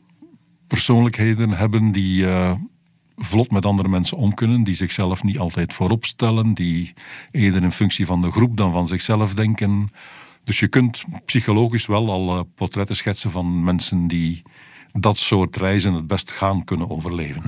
persoonlijkheden 0.67 1.51
hebben 1.51 1.93
die 1.93 2.27
eh, 2.27 2.53
vlot 3.19 3.51
met 3.51 3.67
andere 3.67 3.89
mensen 3.89 4.17
om 4.17 4.35
kunnen, 4.35 4.63
die 4.63 4.75
zichzelf 4.75 5.23
niet 5.23 5.39
altijd 5.39 5.73
voorop 5.73 6.05
stellen, 6.05 6.55
die 6.55 6.95
eerder 7.31 7.63
in 7.63 7.73
functie 7.73 8.07
van 8.07 8.23
de 8.23 8.31
groep 8.31 8.57
dan 8.57 8.73
van 8.73 8.87
zichzelf 8.87 9.35
denken. 9.35 9.91
Dus 10.45 10.59
je 10.59 10.69
kunt 10.69 11.05
psychologisch 11.25 11.87
wel 11.87 12.11
al 12.11 12.39
eh, 12.39 12.41
portretten 12.55 12.97
schetsen 12.97 13.31
van 13.31 13.65
mensen 13.65 14.07
die 14.07 14.43
dat 14.93 15.19
soort 15.19 15.57
reizen 15.57 15.93
het 15.93 16.07
best 16.07 16.31
gaan 16.31 16.65
kunnen 16.65 16.91
overleven. 16.91 17.43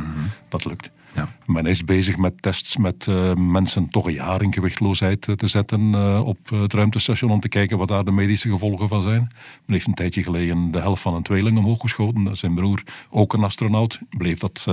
Dat 0.49 0.65
lukt. 0.65 0.91
Ja. 1.15 1.29
Men 1.47 1.67
is 1.67 1.85
bezig 1.85 2.17
met 2.17 2.43
tests 2.43 2.77
met 2.77 3.07
eh, 3.07 3.35
mensen 3.35 3.91
toch 3.91 4.07
een 4.07 4.13
jaar 4.13 4.43
in 4.43 4.53
gewichtloosheid 4.53 5.29
eh, 5.29 5.35
te 5.35 5.47
zetten 5.47 5.95
op 6.25 6.39
het 6.49 6.73
ruimtestation 6.73 7.31
om 7.31 7.41
te 7.41 7.49
kijken 7.49 7.79
wat 7.79 7.89
daar 7.89 8.05
de 8.05 8.11
medische 8.11 8.51
gevolgen 8.51 8.89
van 8.89 9.03
zijn. 9.03 9.21
Men 9.21 9.75
heeft 9.75 9.87
een 9.87 9.95
tijdje 9.95 10.23
geleden 10.23 10.71
de 10.71 10.81
helft 10.81 11.03
van 11.03 11.15
een 11.15 11.23
tweeling 11.23 11.59
omhoog 11.59 11.81
geschoten. 11.81 12.25
Dat 12.25 12.33
is 12.33 12.41
Zijn 12.41 12.55
broer, 12.55 12.83
ook 13.11 13.33
een 13.33 13.45
astronaut, 13.45 13.99
bleef 14.11 14.39
dat 14.39 14.67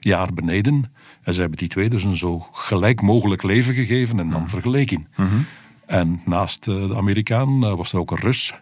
jaar 0.00 0.32
beneden. 0.34 0.92
En 1.22 1.34
ze 1.34 1.40
hebben 1.40 1.58
die 1.58 1.68
twee 1.68 1.90
dus 1.90 2.04
een 2.04 2.16
zo 2.16 2.46
gelijk 2.52 3.00
mogelijk 3.02 3.42
leven 3.42 3.74
gegeven 3.74 4.18
en 4.18 4.30
dan 4.30 4.48
vergeleken. 4.48 5.08
En 5.86 6.20
naast 6.24 6.68
eh, 6.68 6.88
de 6.88 6.96
Amerikaan 6.96 7.64
eh, 7.64 7.74
was 7.74 7.92
er 7.92 7.98
ook 7.98 8.10
een 8.10 8.20
Rus 8.20 8.54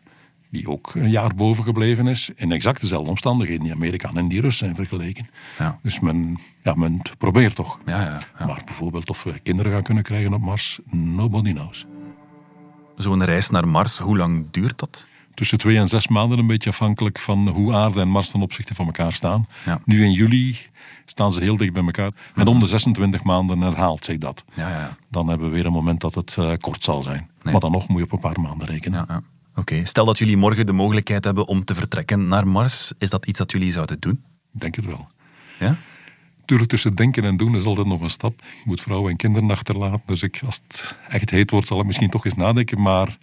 die 0.54 0.68
ook 0.68 0.94
een 0.94 1.10
jaar 1.10 1.34
boven 1.34 1.64
gebleven 1.64 2.06
is, 2.06 2.30
in 2.34 2.52
exact 2.52 2.80
dezelfde 2.80 3.10
omstandigheden. 3.10 3.62
Die 3.62 3.72
Amerikaan 3.72 4.18
en 4.18 4.28
die 4.28 4.40
Rus 4.40 4.56
zijn 4.56 4.74
vergeleken. 4.74 5.28
Ja. 5.58 5.78
Dus 5.82 6.00
men, 6.00 6.38
ja, 6.62 6.74
men 6.74 7.00
probeert 7.18 7.54
toch. 7.54 7.78
Ja, 7.86 8.00
ja, 8.00 8.20
ja. 8.38 8.46
Maar 8.46 8.62
bijvoorbeeld 8.64 9.10
of 9.10 9.22
we 9.22 9.38
kinderen 9.38 9.72
gaan 9.72 9.82
kunnen 9.82 10.02
krijgen 10.02 10.34
op 10.34 10.40
Mars, 10.40 10.80
nobody 10.90 11.52
knows. 11.52 11.86
Zo'n 12.96 13.24
reis 13.24 13.50
naar 13.50 13.68
Mars, 13.68 13.98
hoe 13.98 14.16
lang 14.16 14.46
duurt 14.50 14.78
dat? 14.78 15.08
Tussen 15.34 15.58
twee 15.58 15.78
en 15.78 15.88
zes 15.88 16.08
maanden, 16.08 16.38
een 16.38 16.46
beetje 16.46 16.70
afhankelijk 16.70 17.18
van 17.18 17.48
hoe 17.48 17.74
aarde 17.74 18.00
en 18.00 18.08
Mars 18.08 18.30
ten 18.30 18.42
opzichte 18.42 18.74
van 18.74 18.86
elkaar 18.86 19.12
staan. 19.12 19.46
Ja. 19.64 19.80
Nu 19.84 20.04
in 20.04 20.12
juli 20.12 20.56
staan 21.04 21.32
ze 21.32 21.40
heel 21.40 21.56
dicht 21.56 21.72
bij 21.72 21.84
elkaar. 21.84 22.10
En 22.34 22.46
om 22.46 22.60
de 22.60 22.66
26 22.66 23.22
maanden 23.22 23.60
herhaalt 23.60 24.04
zich 24.04 24.18
dat. 24.18 24.44
Ja, 24.54 24.68
ja. 24.68 24.96
Dan 25.10 25.28
hebben 25.28 25.48
we 25.48 25.54
weer 25.54 25.66
een 25.66 25.72
moment 25.72 26.00
dat 26.00 26.14
het 26.14 26.36
eh, 26.38 26.52
kort 26.60 26.84
zal 26.84 27.02
zijn. 27.02 27.30
Nee. 27.42 27.52
Maar 27.52 27.60
dan 27.60 27.72
nog 27.72 27.88
moet 27.88 27.98
je 27.98 28.04
op 28.04 28.12
een 28.12 28.18
paar 28.18 28.40
maanden 28.40 28.66
rekenen. 28.66 29.04
ja, 29.08 29.14
ja. 29.14 29.22
Oké, 29.56 29.86
stel 29.86 30.04
dat 30.04 30.18
jullie 30.18 30.36
morgen 30.36 30.66
de 30.66 30.72
mogelijkheid 30.72 31.24
hebben 31.24 31.46
om 31.46 31.64
te 31.64 31.74
vertrekken 31.74 32.28
naar 32.28 32.48
Mars. 32.48 32.92
Is 32.98 33.10
dat 33.10 33.26
iets 33.26 33.38
dat 33.38 33.52
jullie 33.52 33.72
zouden 33.72 34.00
doen? 34.00 34.22
Ik 34.54 34.60
denk 34.60 34.74
het 34.74 34.84
wel. 34.84 35.08
Ja? 35.58 35.76
Natuurlijk, 36.40 36.70
tussen 36.70 36.94
denken 36.94 37.24
en 37.24 37.36
doen 37.36 37.56
is 37.56 37.64
altijd 37.64 37.86
nog 37.86 38.00
een 38.00 38.10
stap. 38.10 38.40
Je 38.40 38.62
moet 38.64 38.80
vrouwen 38.80 39.10
en 39.10 39.16
kinderen 39.16 39.50
achterlaten. 39.50 40.02
Dus 40.06 40.22
ik, 40.22 40.42
als 40.46 40.60
het 40.66 40.98
echt 41.08 41.30
heet 41.30 41.50
wordt, 41.50 41.66
zal 41.66 41.80
ik 41.80 41.86
misschien 41.86 42.10
toch 42.10 42.24
eens 42.24 42.34
nadenken. 42.34 42.80
Maar 42.80 43.18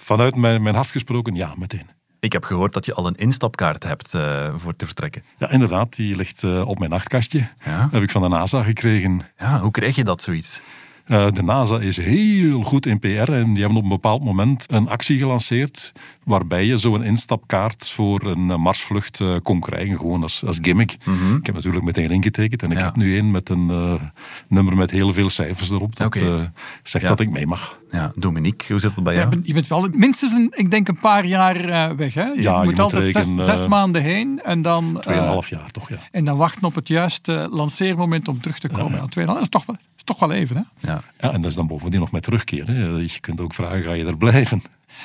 vanuit 0.00 0.36
mijn, 0.36 0.62
mijn 0.62 0.74
hart 0.74 0.90
gesproken, 0.90 1.34
ja, 1.34 1.54
meteen. 1.58 1.86
Ik 2.20 2.32
heb 2.32 2.44
gehoord 2.44 2.72
dat 2.72 2.86
je 2.86 2.94
al 2.94 3.06
een 3.06 3.14
instapkaart 3.14 3.84
hebt 3.84 4.14
eh, 4.14 4.54
voor 4.56 4.76
te 4.76 4.86
vertrekken. 4.86 5.22
Ja, 5.38 5.50
inderdaad, 5.50 5.96
die 5.96 6.16
ligt 6.16 6.44
eh, 6.44 6.68
op 6.68 6.78
mijn 6.78 6.90
nachtkastje. 6.90 7.48
Ja? 7.64 7.88
Heb 7.90 8.02
ik 8.02 8.10
van 8.10 8.22
de 8.22 8.28
NASA 8.28 8.62
gekregen. 8.62 9.20
Ja, 9.38 9.60
hoe 9.60 9.70
krijg 9.70 9.96
je 9.96 10.04
dat 10.04 10.22
zoiets? 10.22 10.60
Eh, 11.04 11.30
de 11.30 11.42
NASA 11.42 11.78
is 11.78 11.96
heel 11.96 12.62
goed 12.62 12.86
in 12.86 12.98
PR 12.98 13.06
en 13.06 13.52
die 13.52 13.62
hebben 13.62 13.76
op 13.76 13.82
een 13.82 13.88
bepaald 13.88 14.24
moment 14.24 14.72
een 14.72 14.88
actie 14.88 15.18
gelanceerd 15.18 15.92
waarbij 16.30 16.64
je 16.66 16.76
zo'n 16.78 17.02
instapkaart 17.02 17.88
voor 17.88 18.26
een 18.26 18.50
eh, 18.50 18.56
Marsvlucht 18.56 19.20
eh, 19.20 19.36
kon 19.42 19.60
krijgen, 19.60 19.96
gewoon 19.96 20.22
als, 20.22 20.44
als 20.44 20.58
gimmick. 20.62 20.92
Ik 21.38 21.46
heb 21.46 21.54
natuurlijk 21.54 21.84
meteen 21.84 22.10
ingetekend 22.10 22.62
en 22.62 22.70
ik 22.70 22.78
Ja. 22.78 22.84
heb 22.84 22.96
nu 22.96 23.16
een 23.18 23.30
met 23.30 23.48
een 23.48 23.70
eh, 23.70 23.94
nummer 24.48 24.76
met 24.76 24.90
heel 24.90 25.12
veel 25.12 25.30
cijfers 25.30 25.70
erop 25.70 25.96
dat 25.96 26.16
eh, 26.16 26.42
zegt 26.82 27.04
Ja. 27.04 27.10
dat 27.10 27.20
ik 27.20 27.30
mee 27.30 27.46
mag. 27.46 27.78
Ja, 27.90 28.12
Dominique, 28.16 28.72
hoe 28.72 28.80
zit 28.80 28.94
het 28.94 29.04
bij 29.04 29.12
Je 29.12 29.18
jou? 29.18 29.30
bent, 29.30 29.46
je 29.46 29.52
bent 29.52 29.66
wel 29.68 29.88
minstens 29.92 30.32
een, 30.32 30.48
ik 30.56 30.70
denk 30.70 30.88
een 30.88 30.98
paar 30.98 31.26
jaar 31.26 31.56
eh, 31.56 31.96
weg. 31.96 32.14
Hè? 32.14 32.24
Je 32.24 32.42
Ja, 32.42 32.52
je 32.52 32.56
moet 32.58 32.64
moet 32.66 32.80
altijd 32.80 33.04
zes, 33.06 33.14
rekenen, 33.14 33.44
zes 33.44 33.66
maanden 33.66 34.02
heen 34.02 34.40
en 34.42 34.62
dan, 34.62 34.94
eh, 34.96 35.00
Tweeënhalf 35.02 35.48
jaar 35.48 35.70
toch, 35.70 35.88
ja. 35.88 35.98
en 36.10 36.24
dan 36.24 36.36
wachten 36.36 36.62
op 36.64 36.74
het 36.74 36.88
juiste 36.88 37.48
lanceermoment 37.50 38.28
om 38.28 38.40
terug 38.40 38.58
te 38.58 38.68
komen. 38.68 38.98
Ja, 39.00 39.06
tweeënhalf- 39.06 39.38
dat 39.38 39.42
is 39.44 39.50
toch, 39.50 39.66
wel- 39.66 39.76
is 39.96 40.04
toch 40.04 40.18
wel 40.18 40.32
even. 40.32 40.56
Hè? 40.56 40.88
Ja. 40.92 41.02
Ja, 41.20 41.32
en 41.32 41.40
dat 41.40 41.50
is 41.50 41.56
dan 41.56 41.66
bovendien 41.66 42.00
nog 42.00 42.10
met 42.10 42.22
terugkeer. 42.22 42.66
Hè. 42.66 42.84
Je 42.86 43.20
kunt 43.20 43.40
ook 43.40 43.54
vragen, 43.54 43.82
ga 43.82 43.92
je 43.92 44.04
er 44.04 44.16
blijven? 44.16 44.62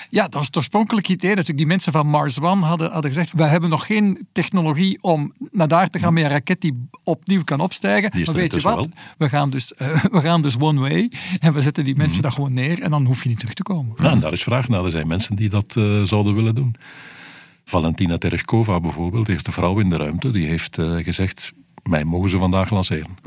Ja, 0.09 0.23
dat 0.23 0.33
was 0.33 0.45
het 0.45 0.57
oorspronkelijke 0.57 1.11
idee. 1.11 1.29
Natuurlijk, 1.29 1.57
die 1.57 1.67
mensen 1.67 1.91
van 1.91 2.07
Mars 2.07 2.39
One 2.39 2.65
hadden, 2.65 2.91
hadden 2.91 3.11
gezegd: 3.11 3.31
we 3.33 3.43
hebben 3.43 3.69
nog 3.69 3.85
geen 3.85 4.27
technologie 4.31 4.97
om 5.01 5.33
naar 5.51 5.67
daar 5.67 5.89
te 5.89 5.99
gaan 5.99 6.13
met 6.13 6.23
een 6.23 6.29
raket 6.29 6.61
die 6.61 6.87
opnieuw 7.03 7.43
kan 7.43 7.59
opstijgen. 7.59 8.11
Maar 8.25 8.35
weet 8.35 8.53
je 8.53 8.61
wat? 8.61 8.89
We 9.17 9.29
gaan, 9.29 9.49
dus, 9.49 9.73
eh, 9.73 10.03
we 10.11 10.21
gaan 10.21 10.41
dus 10.41 10.55
one 10.59 10.79
way 10.79 11.11
en 11.39 11.53
we 11.53 11.61
zetten 11.61 11.83
die 11.83 11.93
Mhm. 11.93 12.01
mensen 12.03 12.21
daar 12.21 12.31
gewoon 12.31 12.53
neer 12.53 12.81
en 12.81 12.91
dan 12.91 13.05
hoef 13.05 13.23
je 13.23 13.29
niet 13.29 13.39
terug 13.39 13.53
te 13.53 13.63
komen. 13.63 13.93
Ja, 14.01 14.09
en 14.11 14.19
daar 14.19 14.31
is 14.33 14.43
vraag 14.43 14.67
naar. 14.67 14.85
Er 14.85 14.91
zijn 14.91 15.07
mensen 15.07 15.35
die 15.35 15.49
dat 15.49 15.73
eh, 15.77 16.01
zouden 16.03 16.35
willen 16.35 16.55
doen. 16.55 16.75
Valentina 17.63 18.17
Tereshkova 18.17 18.79
bijvoorbeeld, 18.79 19.25
de 19.25 19.31
eerste 19.33 19.51
vrouw 19.51 19.79
in 19.79 19.89
de 19.89 19.97
ruimte, 19.97 20.31
die 20.31 20.47
heeft 20.47 20.77
eh, 20.77 20.95
gezegd: 20.95 21.53
Mij 21.83 22.03
mogen 22.03 22.29
ze 22.29 22.37
vandaag 22.37 22.69
lanceren. 22.69 23.17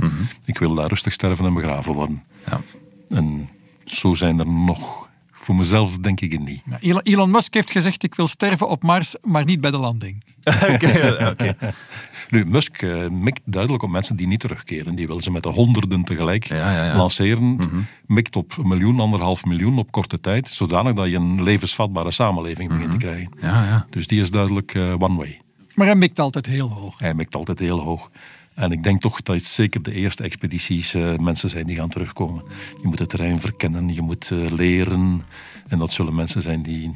Ik 0.44 0.58
wil 0.58 0.74
daar 0.74 0.88
rustig 0.88 1.12
sterven 1.12 1.44
en 1.46 1.54
begraven 1.54 1.92
worden. 1.94 2.22
Ja. 2.50 2.60
En 3.08 3.48
zo 3.84 4.14
zijn 4.14 4.38
er 4.38 4.46
nog. 4.46 5.07
Voor 5.48 5.56
mezelf 5.56 5.98
denk 5.98 6.20
ik 6.20 6.32
het 6.32 6.44
niet. 6.44 6.62
Ja, 6.80 7.00
Elon, 7.02 7.30
Musk 7.30 7.54
heeft 7.54 7.70
gezegd: 7.70 8.02
ik 8.02 8.14
wil 8.14 8.26
sterven 8.26 8.68
op 8.68 8.82
Mars, 8.82 9.16
maar 9.22 9.44
niet 9.44 9.60
bij 9.60 9.70
de 9.70 9.78
landing. 9.78 10.24
Oké, 10.72 11.26
oké. 11.30 11.56
Nu, 12.30 12.44
Musk 12.46 12.82
eh, 12.82 13.08
mikt 13.08 13.40
duidelijk 13.44 13.82
op 13.82 13.90
mensen 13.90 14.16
die 14.16 14.26
niet 14.26 14.40
terugkeren. 14.40 14.94
Die 14.94 15.06
wil 15.06 15.20
ze 15.20 15.30
met 15.30 15.42
de 15.42 15.48
honderden 15.48 16.04
tegelijk 16.04 16.44
Ja, 16.44 16.72
ja, 16.72 16.84
ja. 16.84 16.96
lanceren. 16.96 17.58
Mikt 18.06 18.36
op 18.36 18.58
een 18.58 18.68
miljoen, 18.68 19.00
anderhalf 19.00 19.44
miljoen 19.44 19.78
op 19.78 19.90
korte 19.90 20.20
tijd. 20.20 20.48
Zodanig 20.48 20.94
dat 20.94 21.08
je 21.08 21.16
een 21.16 21.42
levensvatbare 21.42 22.10
samenleving 22.10 22.68
begint 22.68 22.90
te 22.90 22.96
krijgen. 22.96 23.32
Ja, 23.40 23.64
ja. 23.64 23.86
Dus 23.90 24.06
die 24.06 24.20
is 24.20 24.30
duidelijk 24.30 24.74
eh, 24.74 24.94
one 24.98 25.16
way. 25.16 25.40
Maar 25.74 25.86
hij 25.86 25.96
mikt 25.96 26.18
altijd 26.18 26.46
heel 26.46 26.70
hoog. 26.70 26.98
Hij 26.98 27.14
mikt 27.14 27.34
altijd 27.34 27.58
heel 27.58 27.80
hoog. 27.80 28.10
En 28.58 28.72
ik 28.72 28.82
denk 28.82 29.00
toch 29.00 29.22
dat 29.22 29.36
het 29.36 29.44
zeker 29.44 29.82
de 29.82 29.92
eerste 29.92 30.22
expedities 30.22 30.94
eh, 30.94 31.16
mensen 31.16 31.50
zijn 31.50 31.66
die 31.66 31.76
gaan 31.76 31.88
terugkomen. 31.88 32.42
Je 32.82 32.88
moet 32.88 32.98
het 32.98 33.08
terrein 33.08 33.40
verkennen, 33.40 33.94
je 33.94 34.02
moet 34.02 34.30
eh, 34.30 34.50
leren. 34.50 35.22
En 35.68 35.78
dat 35.78 35.92
zullen 35.92 36.14
mensen 36.14 36.42
zijn 36.42 36.62
die... 36.62 36.90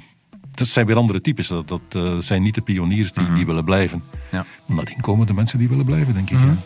Dat 0.54 0.69
zijn 0.69 0.87
weer 0.87 0.97
andere 0.97 1.21
types. 1.21 1.49
Dat, 1.49 1.69
dat 1.69 1.81
eh, 1.88 2.16
zijn 2.19 2.42
niet 2.42 2.54
de 2.54 2.61
pioniers 2.61 3.12
die, 3.12 3.33
die 3.33 3.47
willen 3.47 3.64
blijven. 3.64 4.02
Ja. 4.31 4.47
Maar 4.66 4.76
nadien 4.76 5.00
komen 5.00 5.26
de 5.26 5.35
mensen 5.35 5.59
die 5.59 5.69
willen 5.69 5.85
blijven, 5.85 6.14
denk 6.14 6.31
ik. 6.31 6.38
ja. 6.38 6.57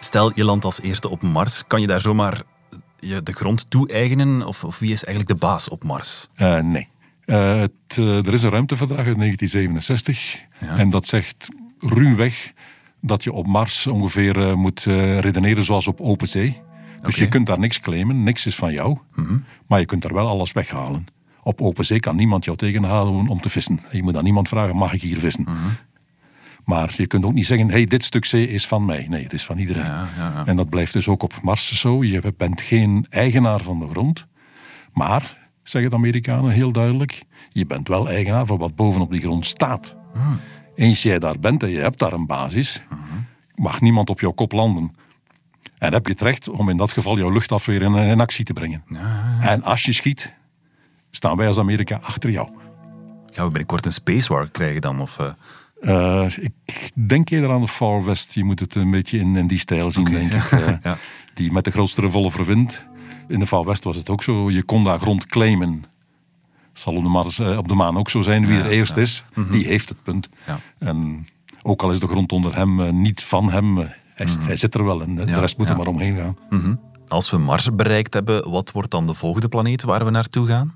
Stel, 0.00 0.32
je 0.34 0.44
landt 0.44 0.64
als 0.64 0.80
eerste 0.80 1.08
op 1.08 1.22
Mars. 1.22 1.66
Kan 1.66 1.80
je 1.80 1.86
daar 1.86 2.00
zomaar 2.00 2.42
je 3.06 3.22
de 3.22 3.32
grond 3.32 3.70
toe-eigenen? 3.70 4.46
Of, 4.46 4.64
of 4.64 4.78
wie 4.78 4.92
is 4.92 5.04
eigenlijk 5.04 5.40
de 5.40 5.46
baas 5.46 5.68
op 5.68 5.84
Mars? 5.84 6.28
Eh, 6.34 6.58
nee. 6.58 6.88
Eh, 7.24 7.60
het, 7.60 7.72
eh, 7.88 8.26
er 8.26 8.32
is 8.32 8.42
een 8.42 8.50
ruimteverdrag 8.50 9.06
uit 9.06 9.16
1967. 9.16 10.38
Ja. 10.60 10.76
En 10.76 10.90
dat 10.90 11.06
zegt 11.06 11.48
ruwweg 11.78 12.52
dat 13.00 13.24
je 13.24 13.32
op 13.32 13.46
Mars 13.46 13.86
ongeveer 13.86 14.58
moet 14.58 14.82
redeneren 15.20 15.64
zoals 15.64 15.86
op 15.86 16.00
open 16.00 16.28
zee. 16.28 16.60
Dus 17.00 17.16
je 17.16 17.28
kunt 17.28 17.46
daar 17.46 17.58
niks 17.58 17.80
claimen, 17.80 18.22
niks 18.22 18.46
is 18.46 18.54
van 18.54 18.72
jou. 18.72 18.98
Maar 19.66 19.78
je 19.78 19.86
kunt 19.86 20.02
daar 20.02 20.14
wel 20.14 20.28
alles 20.28 20.52
weghalen. 20.52 21.06
Op 21.42 21.60
open 21.60 21.84
zee 21.84 22.00
kan 22.00 22.16
niemand 22.16 22.44
jou 22.44 22.56
tegenhouden 22.56 23.28
om 23.28 23.40
te 23.40 23.48
vissen. 23.48 23.80
Je 23.90 24.02
moet 24.02 24.16
aan 24.16 24.24
niemand 24.24 24.48
vragen, 24.48 24.76
mag 24.76 24.92
ik 24.92 25.02
hier 25.02 25.18
vissen? 25.18 25.46
Maar 26.64 26.94
je 26.96 27.06
kunt 27.06 27.24
ook 27.24 27.32
niet 27.32 27.46
zeggen, 27.46 27.70
hey, 27.70 27.84
dit 27.84 28.04
stuk 28.04 28.24
zee 28.24 28.48
is 28.48 28.66
van 28.66 28.84
mij. 28.84 29.06
Nee, 29.08 29.22
het 29.22 29.32
is 29.32 29.44
van 29.44 29.58
iedereen. 29.58 29.84
Ja, 29.84 30.08
ja, 30.16 30.32
ja. 30.34 30.46
En 30.46 30.56
dat 30.56 30.68
blijft 30.68 30.92
dus 30.92 31.08
ook 31.08 31.22
op 31.22 31.42
Mars 31.42 31.80
zo. 31.80 32.04
Je 32.04 32.34
bent 32.36 32.60
geen 32.60 33.06
eigenaar 33.08 33.62
van 33.62 33.78
de 33.78 33.88
grond. 33.88 34.26
Maar, 34.92 35.38
zeggen 35.62 35.90
de 35.90 35.96
Amerikanen 35.96 36.50
heel 36.50 36.72
duidelijk, 36.72 37.22
je 37.50 37.66
bent 37.66 37.88
wel 37.88 38.08
eigenaar 38.08 38.46
van 38.46 38.58
wat 38.58 38.74
bovenop 38.74 39.10
die 39.10 39.20
grond 39.20 39.46
staat. 39.46 39.96
Eens 40.74 41.02
jij 41.02 41.18
daar 41.18 41.38
bent 41.38 41.62
en 41.62 41.70
je 41.70 41.78
hebt 41.78 41.98
daar 41.98 42.12
een 42.12 42.26
basis, 42.26 42.82
mag 43.54 43.80
niemand 43.80 44.10
op 44.10 44.20
jouw 44.20 44.30
kop 44.30 44.52
landen. 44.52 44.94
En 45.78 45.92
heb 45.92 46.06
je 46.06 46.12
het 46.12 46.20
recht 46.20 46.48
om 46.48 46.68
in 46.68 46.76
dat 46.76 46.92
geval 46.92 47.18
jouw 47.18 47.30
luchtafweer 47.30 47.82
in, 47.82 47.94
in 47.94 48.20
actie 48.20 48.44
te 48.44 48.52
brengen. 48.52 48.84
En 49.40 49.62
als 49.62 49.82
je 49.82 49.92
schiet, 49.92 50.34
staan 51.10 51.36
wij 51.36 51.46
als 51.46 51.58
Amerika 51.58 51.98
achter 52.02 52.30
jou. 52.30 52.48
Gaan 53.30 53.44
we 53.44 53.50
binnenkort 53.50 53.86
een 53.86 53.92
spacewalk 53.92 54.52
krijgen 54.52 54.80
dan? 54.80 55.00
Of, 55.00 55.18
eh, 55.18 55.32
Eh, 55.82 56.26
ik 56.36 56.90
denk 57.08 57.30
eerder 57.30 57.50
aan 57.52 57.60
de 57.60 57.68
Far 57.68 58.04
West. 58.04 58.34
Je 58.34 58.44
moet 58.44 58.60
het 58.60 58.74
een 58.74 58.90
beetje 58.90 59.18
in, 59.18 59.36
in 59.36 59.46
die 59.46 59.58
stijl 59.58 59.90
zien, 59.90 60.04
denk 60.04 60.32
ik. 60.32 60.50
Eh, 60.52 60.74
Ja. 60.82 60.96
Die 61.34 61.52
met 61.52 61.64
de 61.64 61.70
grootste 61.70 62.00
revolver 62.00 62.44
wint. 62.44 62.86
In 63.28 63.38
de 63.38 63.46
Far 63.46 63.64
West 63.64 63.84
was 63.84 63.96
het 63.96 64.10
ook 64.10 64.22
zo. 64.22 64.50
Je 64.50 64.62
kon 64.62 64.84
daar 64.84 64.98
grond 64.98 65.26
claimen. 65.26 65.84
Zal 66.72 66.94
op 66.94 67.02
de, 67.02 67.08
Mars, 67.08 67.38
eh, 67.38 67.58
op 67.58 67.68
de 67.68 67.74
maan 67.74 67.96
ook 67.98 68.10
zo 68.10 68.22
zijn. 68.22 68.46
Wie 68.46 68.58
er 68.58 68.66
eerst 68.70 68.96
is, 68.96 69.24
die 69.50 69.66
heeft 69.66 69.88
het 69.88 70.02
punt. 70.02 70.28
Ja. 70.46 70.58
En 70.78 71.26
ook 71.62 71.82
al 71.82 71.90
is 71.90 72.00
de 72.00 72.06
grond 72.06 72.32
onder 72.32 72.56
hem 72.56 73.00
niet 73.00 73.24
van 73.24 73.50
hem, 73.50 73.78
eh, 73.78 73.86
hij, 74.14 74.26
hij 74.40 74.56
zit 74.56 74.74
er 74.74 74.84
wel 74.84 75.02
en 75.02 75.14
de 75.14 75.24
rest 75.40 75.58
moet 75.58 75.68
er 75.68 75.76
maar 75.76 75.86
omheen 75.86 76.16
gaan. 76.16 76.36
mhm. 76.50 76.74
Als 77.08 77.30
we 77.30 77.38
Mars 77.38 77.74
bereikt 77.74 78.14
hebben, 78.14 78.50
wat 78.50 78.70
wordt 78.72 78.90
dan 78.90 79.06
de 79.06 79.14
volgende 79.14 79.48
planeet 79.48 79.82
waar 79.82 80.04
we 80.04 80.10
naartoe 80.10 80.46
gaan? 80.46 80.74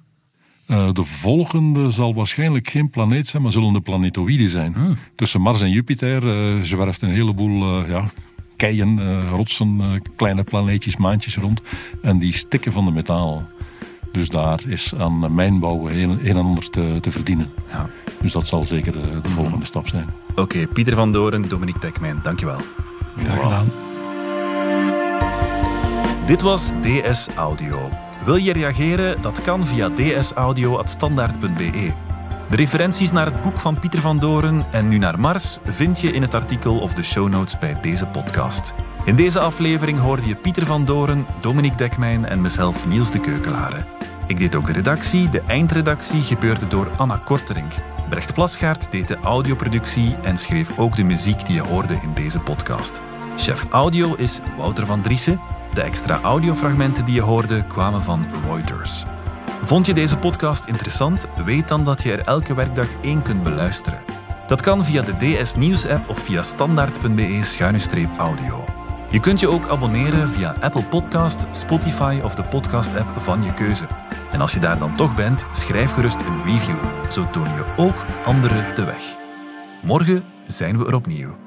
Eh, 0.66 0.92
de 0.92 1.04
volgende 1.04 1.90
zal 1.90 2.14
waarschijnlijk 2.14 2.68
geen 2.68 2.90
planeet 2.90 3.28
zijn, 3.28 3.42
maar 3.42 3.52
zullen 3.52 3.72
de 3.72 3.80
planetoïden 3.80 4.48
zijn. 4.48 4.74
Hmm. 4.74 4.96
Tussen 5.14 5.40
Mars 5.40 5.60
en 5.60 5.70
Jupiter 5.70 6.28
eh, 6.28 6.62
zwerft 6.62 7.02
een 7.02 7.10
heleboel 7.10 7.62
eh, 7.62 7.88
ja, 7.88 8.04
keien, 8.56 8.98
eh, 8.98 9.30
rotsen, 9.30 9.80
eh, 9.80 10.00
kleine 10.16 10.42
planeetjes, 10.42 10.96
maantjes 10.96 11.36
rond. 11.36 11.62
En 12.02 12.18
die 12.18 12.32
stikken 12.32 12.72
van 12.72 12.84
de 12.84 12.90
metaal. 12.90 13.48
Dus 14.12 14.28
daar 14.28 14.60
is 14.66 14.94
aan 14.94 15.34
mijnbouw 15.34 15.86
heel, 15.86 16.10
een 16.10 16.20
en 16.20 16.36
ander 16.36 16.70
te, 16.70 16.98
te 17.00 17.10
verdienen. 17.10 17.50
Ja. 17.68 17.90
Dus 18.20 18.32
dat 18.32 18.46
zal 18.46 18.64
zeker 18.64 18.92
de 19.22 19.28
volgende 19.28 19.64
stap 19.64 19.88
zijn. 19.88 20.06
Oké, 20.34 20.66
Pieter 20.66 20.94
van 20.94 21.12
Doren, 21.12 21.48
Dominique 21.48 21.80
Tekmijn, 21.80 22.20
dankjewel. 22.22 22.60
Graag 23.16 23.42
gedaan. 23.42 23.66
Dit 26.26 26.40
was 26.40 26.72
DS 26.80 27.28
Audio. 27.34 28.05
Wil 28.26 28.36
je 28.36 28.52
reageren? 28.52 29.22
Dat 29.22 29.42
kan 29.42 29.66
via 29.66 29.88
dsaudio.standaard.be. 29.88 31.92
De 32.48 32.56
referenties 32.56 33.12
naar 33.12 33.26
het 33.26 33.42
boek 33.42 33.60
van 33.60 33.78
Pieter 33.78 34.00
van 34.00 34.18
Doren 34.18 34.66
en 34.70 34.88
Nu 34.88 34.98
naar 34.98 35.20
Mars 35.20 35.58
vind 35.64 36.00
je 36.00 36.12
in 36.12 36.22
het 36.22 36.34
artikel 36.34 36.78
of 36.78 36.94
de 36.94 37.02
show 37.02 37.28
notes 37.28 37.58
bij 37.58 37.78
deze 37.80 38.06
podcast. 38.06 38.74
In 39.04 39.16
deze 39.16 39.40
aflevering 39.40 39.98
hoorde 39.98 40.26
je 40.26 40.34
Pieter 40.34 40.66
van 40.66 40.84
Doren, 40.84 41.26
Dominique 41.40 41.76
Dekmijn 41.76 42.24
en 42.24 42.40
mezelf 42.40 42.86
Niels 42.86 43.10
de 43.10 43.20
Keukelare. 43.20 43.84
Ik 44.26 44.38
deed 44.38 44.54
ook 44.54 44.66
de 44.66 44.72
redactie, 44.72 45.28
de 45.28 45.42
eindredactie 45.46 46.22
gebeurde 46.22 46.68
door 46.68 46.90
Anna 46.96 47.20
Korterink. 47.24 47.72
Brecht 48.08 48.34
Plasgaard 48.34 48.90
deed 48.90 49.08
de 49.08 49.18
audioproductie 49.22 50.16
en 50.22 50.36
schreef 50.36 50.78
ook 50.78 50.96
de 50.96 51.04
muziek 51.04 51.46
die 51.46 51.54
je 51.54 51.62
hoorde 51.62 51.98
in 52.02 52.14
deze 52.14 52.40
podcast. 52.40 53.00
Chef 53.36 53.66
audio 53.70 54.14
is 54.14 54.40
Wouter 54.56 54.86
van 54.86 55.02
Driessen. 55.02 55.40
De 55.76 55.82
extra 55.82 56.20
audiofragmenten 56.20 57.04
die 57.04 57.14
je 57.14 57.20
hoorde 57.20 57.64
kwamen 57.64 58.02
van 58.02 58.24
Reuters. 58.46 59.04
Vond 59.62 59.86
je 59.86 59.94
deze 59.94 60.16
podcast 60.16 60.66
interessant? 60.66 61.26
Weet 61.44 61.68
dan 61.68 61.84
dat 61.84 62.02
je 62.02 62.12
er 62.12 62.26
elke 62.26 62.54
werkdag 62.54 62.88
één 63.02 63.22
kunt 63.22 63.42
beluisteren. 63.42 63.98
Dat 64.46 64.60
kan 64.60 64.84
via 64.84 65.02
de 65.02 65.16
DS 65.16 65.54
Nieuws 65.54 65.86
app 65.86 66.08
of 66.08 66.18
via 66.18 66.42
standaard.be-audio. 66.42 68.64
Je 69.10 69.20
kunt 69.20 69.40
je 69.40 69.48
ook 69.48 69.68
abonneren 69.68 70.28
via 70.28 70.56
Apple 70.60 70.84
Podcast, 70.84 71.46
Spotify 71.50 72.20
of 72.22 72.34
de 72.34 72.44
podcast-app 72.44 73.20
van 73.20 73.42
je 73.42 73.54
keuze. 73.54 73.86
En 74.32 74.40
als 74.40 74.52
je 74.52 74.60
daar 74.60 74.78
dan 74.78 74.96
toch 74.96 75.14
bent, 75.14 75.46
schrijf 75.52 75.92
gerust 75.92 76.20
een 76.20 76.42
review. 76.44 76.76
Zo 77.10 77.30
toon 77.30 77.48
je 77.48 77.64
ook 77.76 78.04
anderen 78.24 78.74
de 78.74 78.84
weg. 78.84 79.16
Morgen 79.82 80.24
zijn 80.46 80.78
we 80.78 80.86
er 80.86 80.94
opnieuw. 80.94 81.45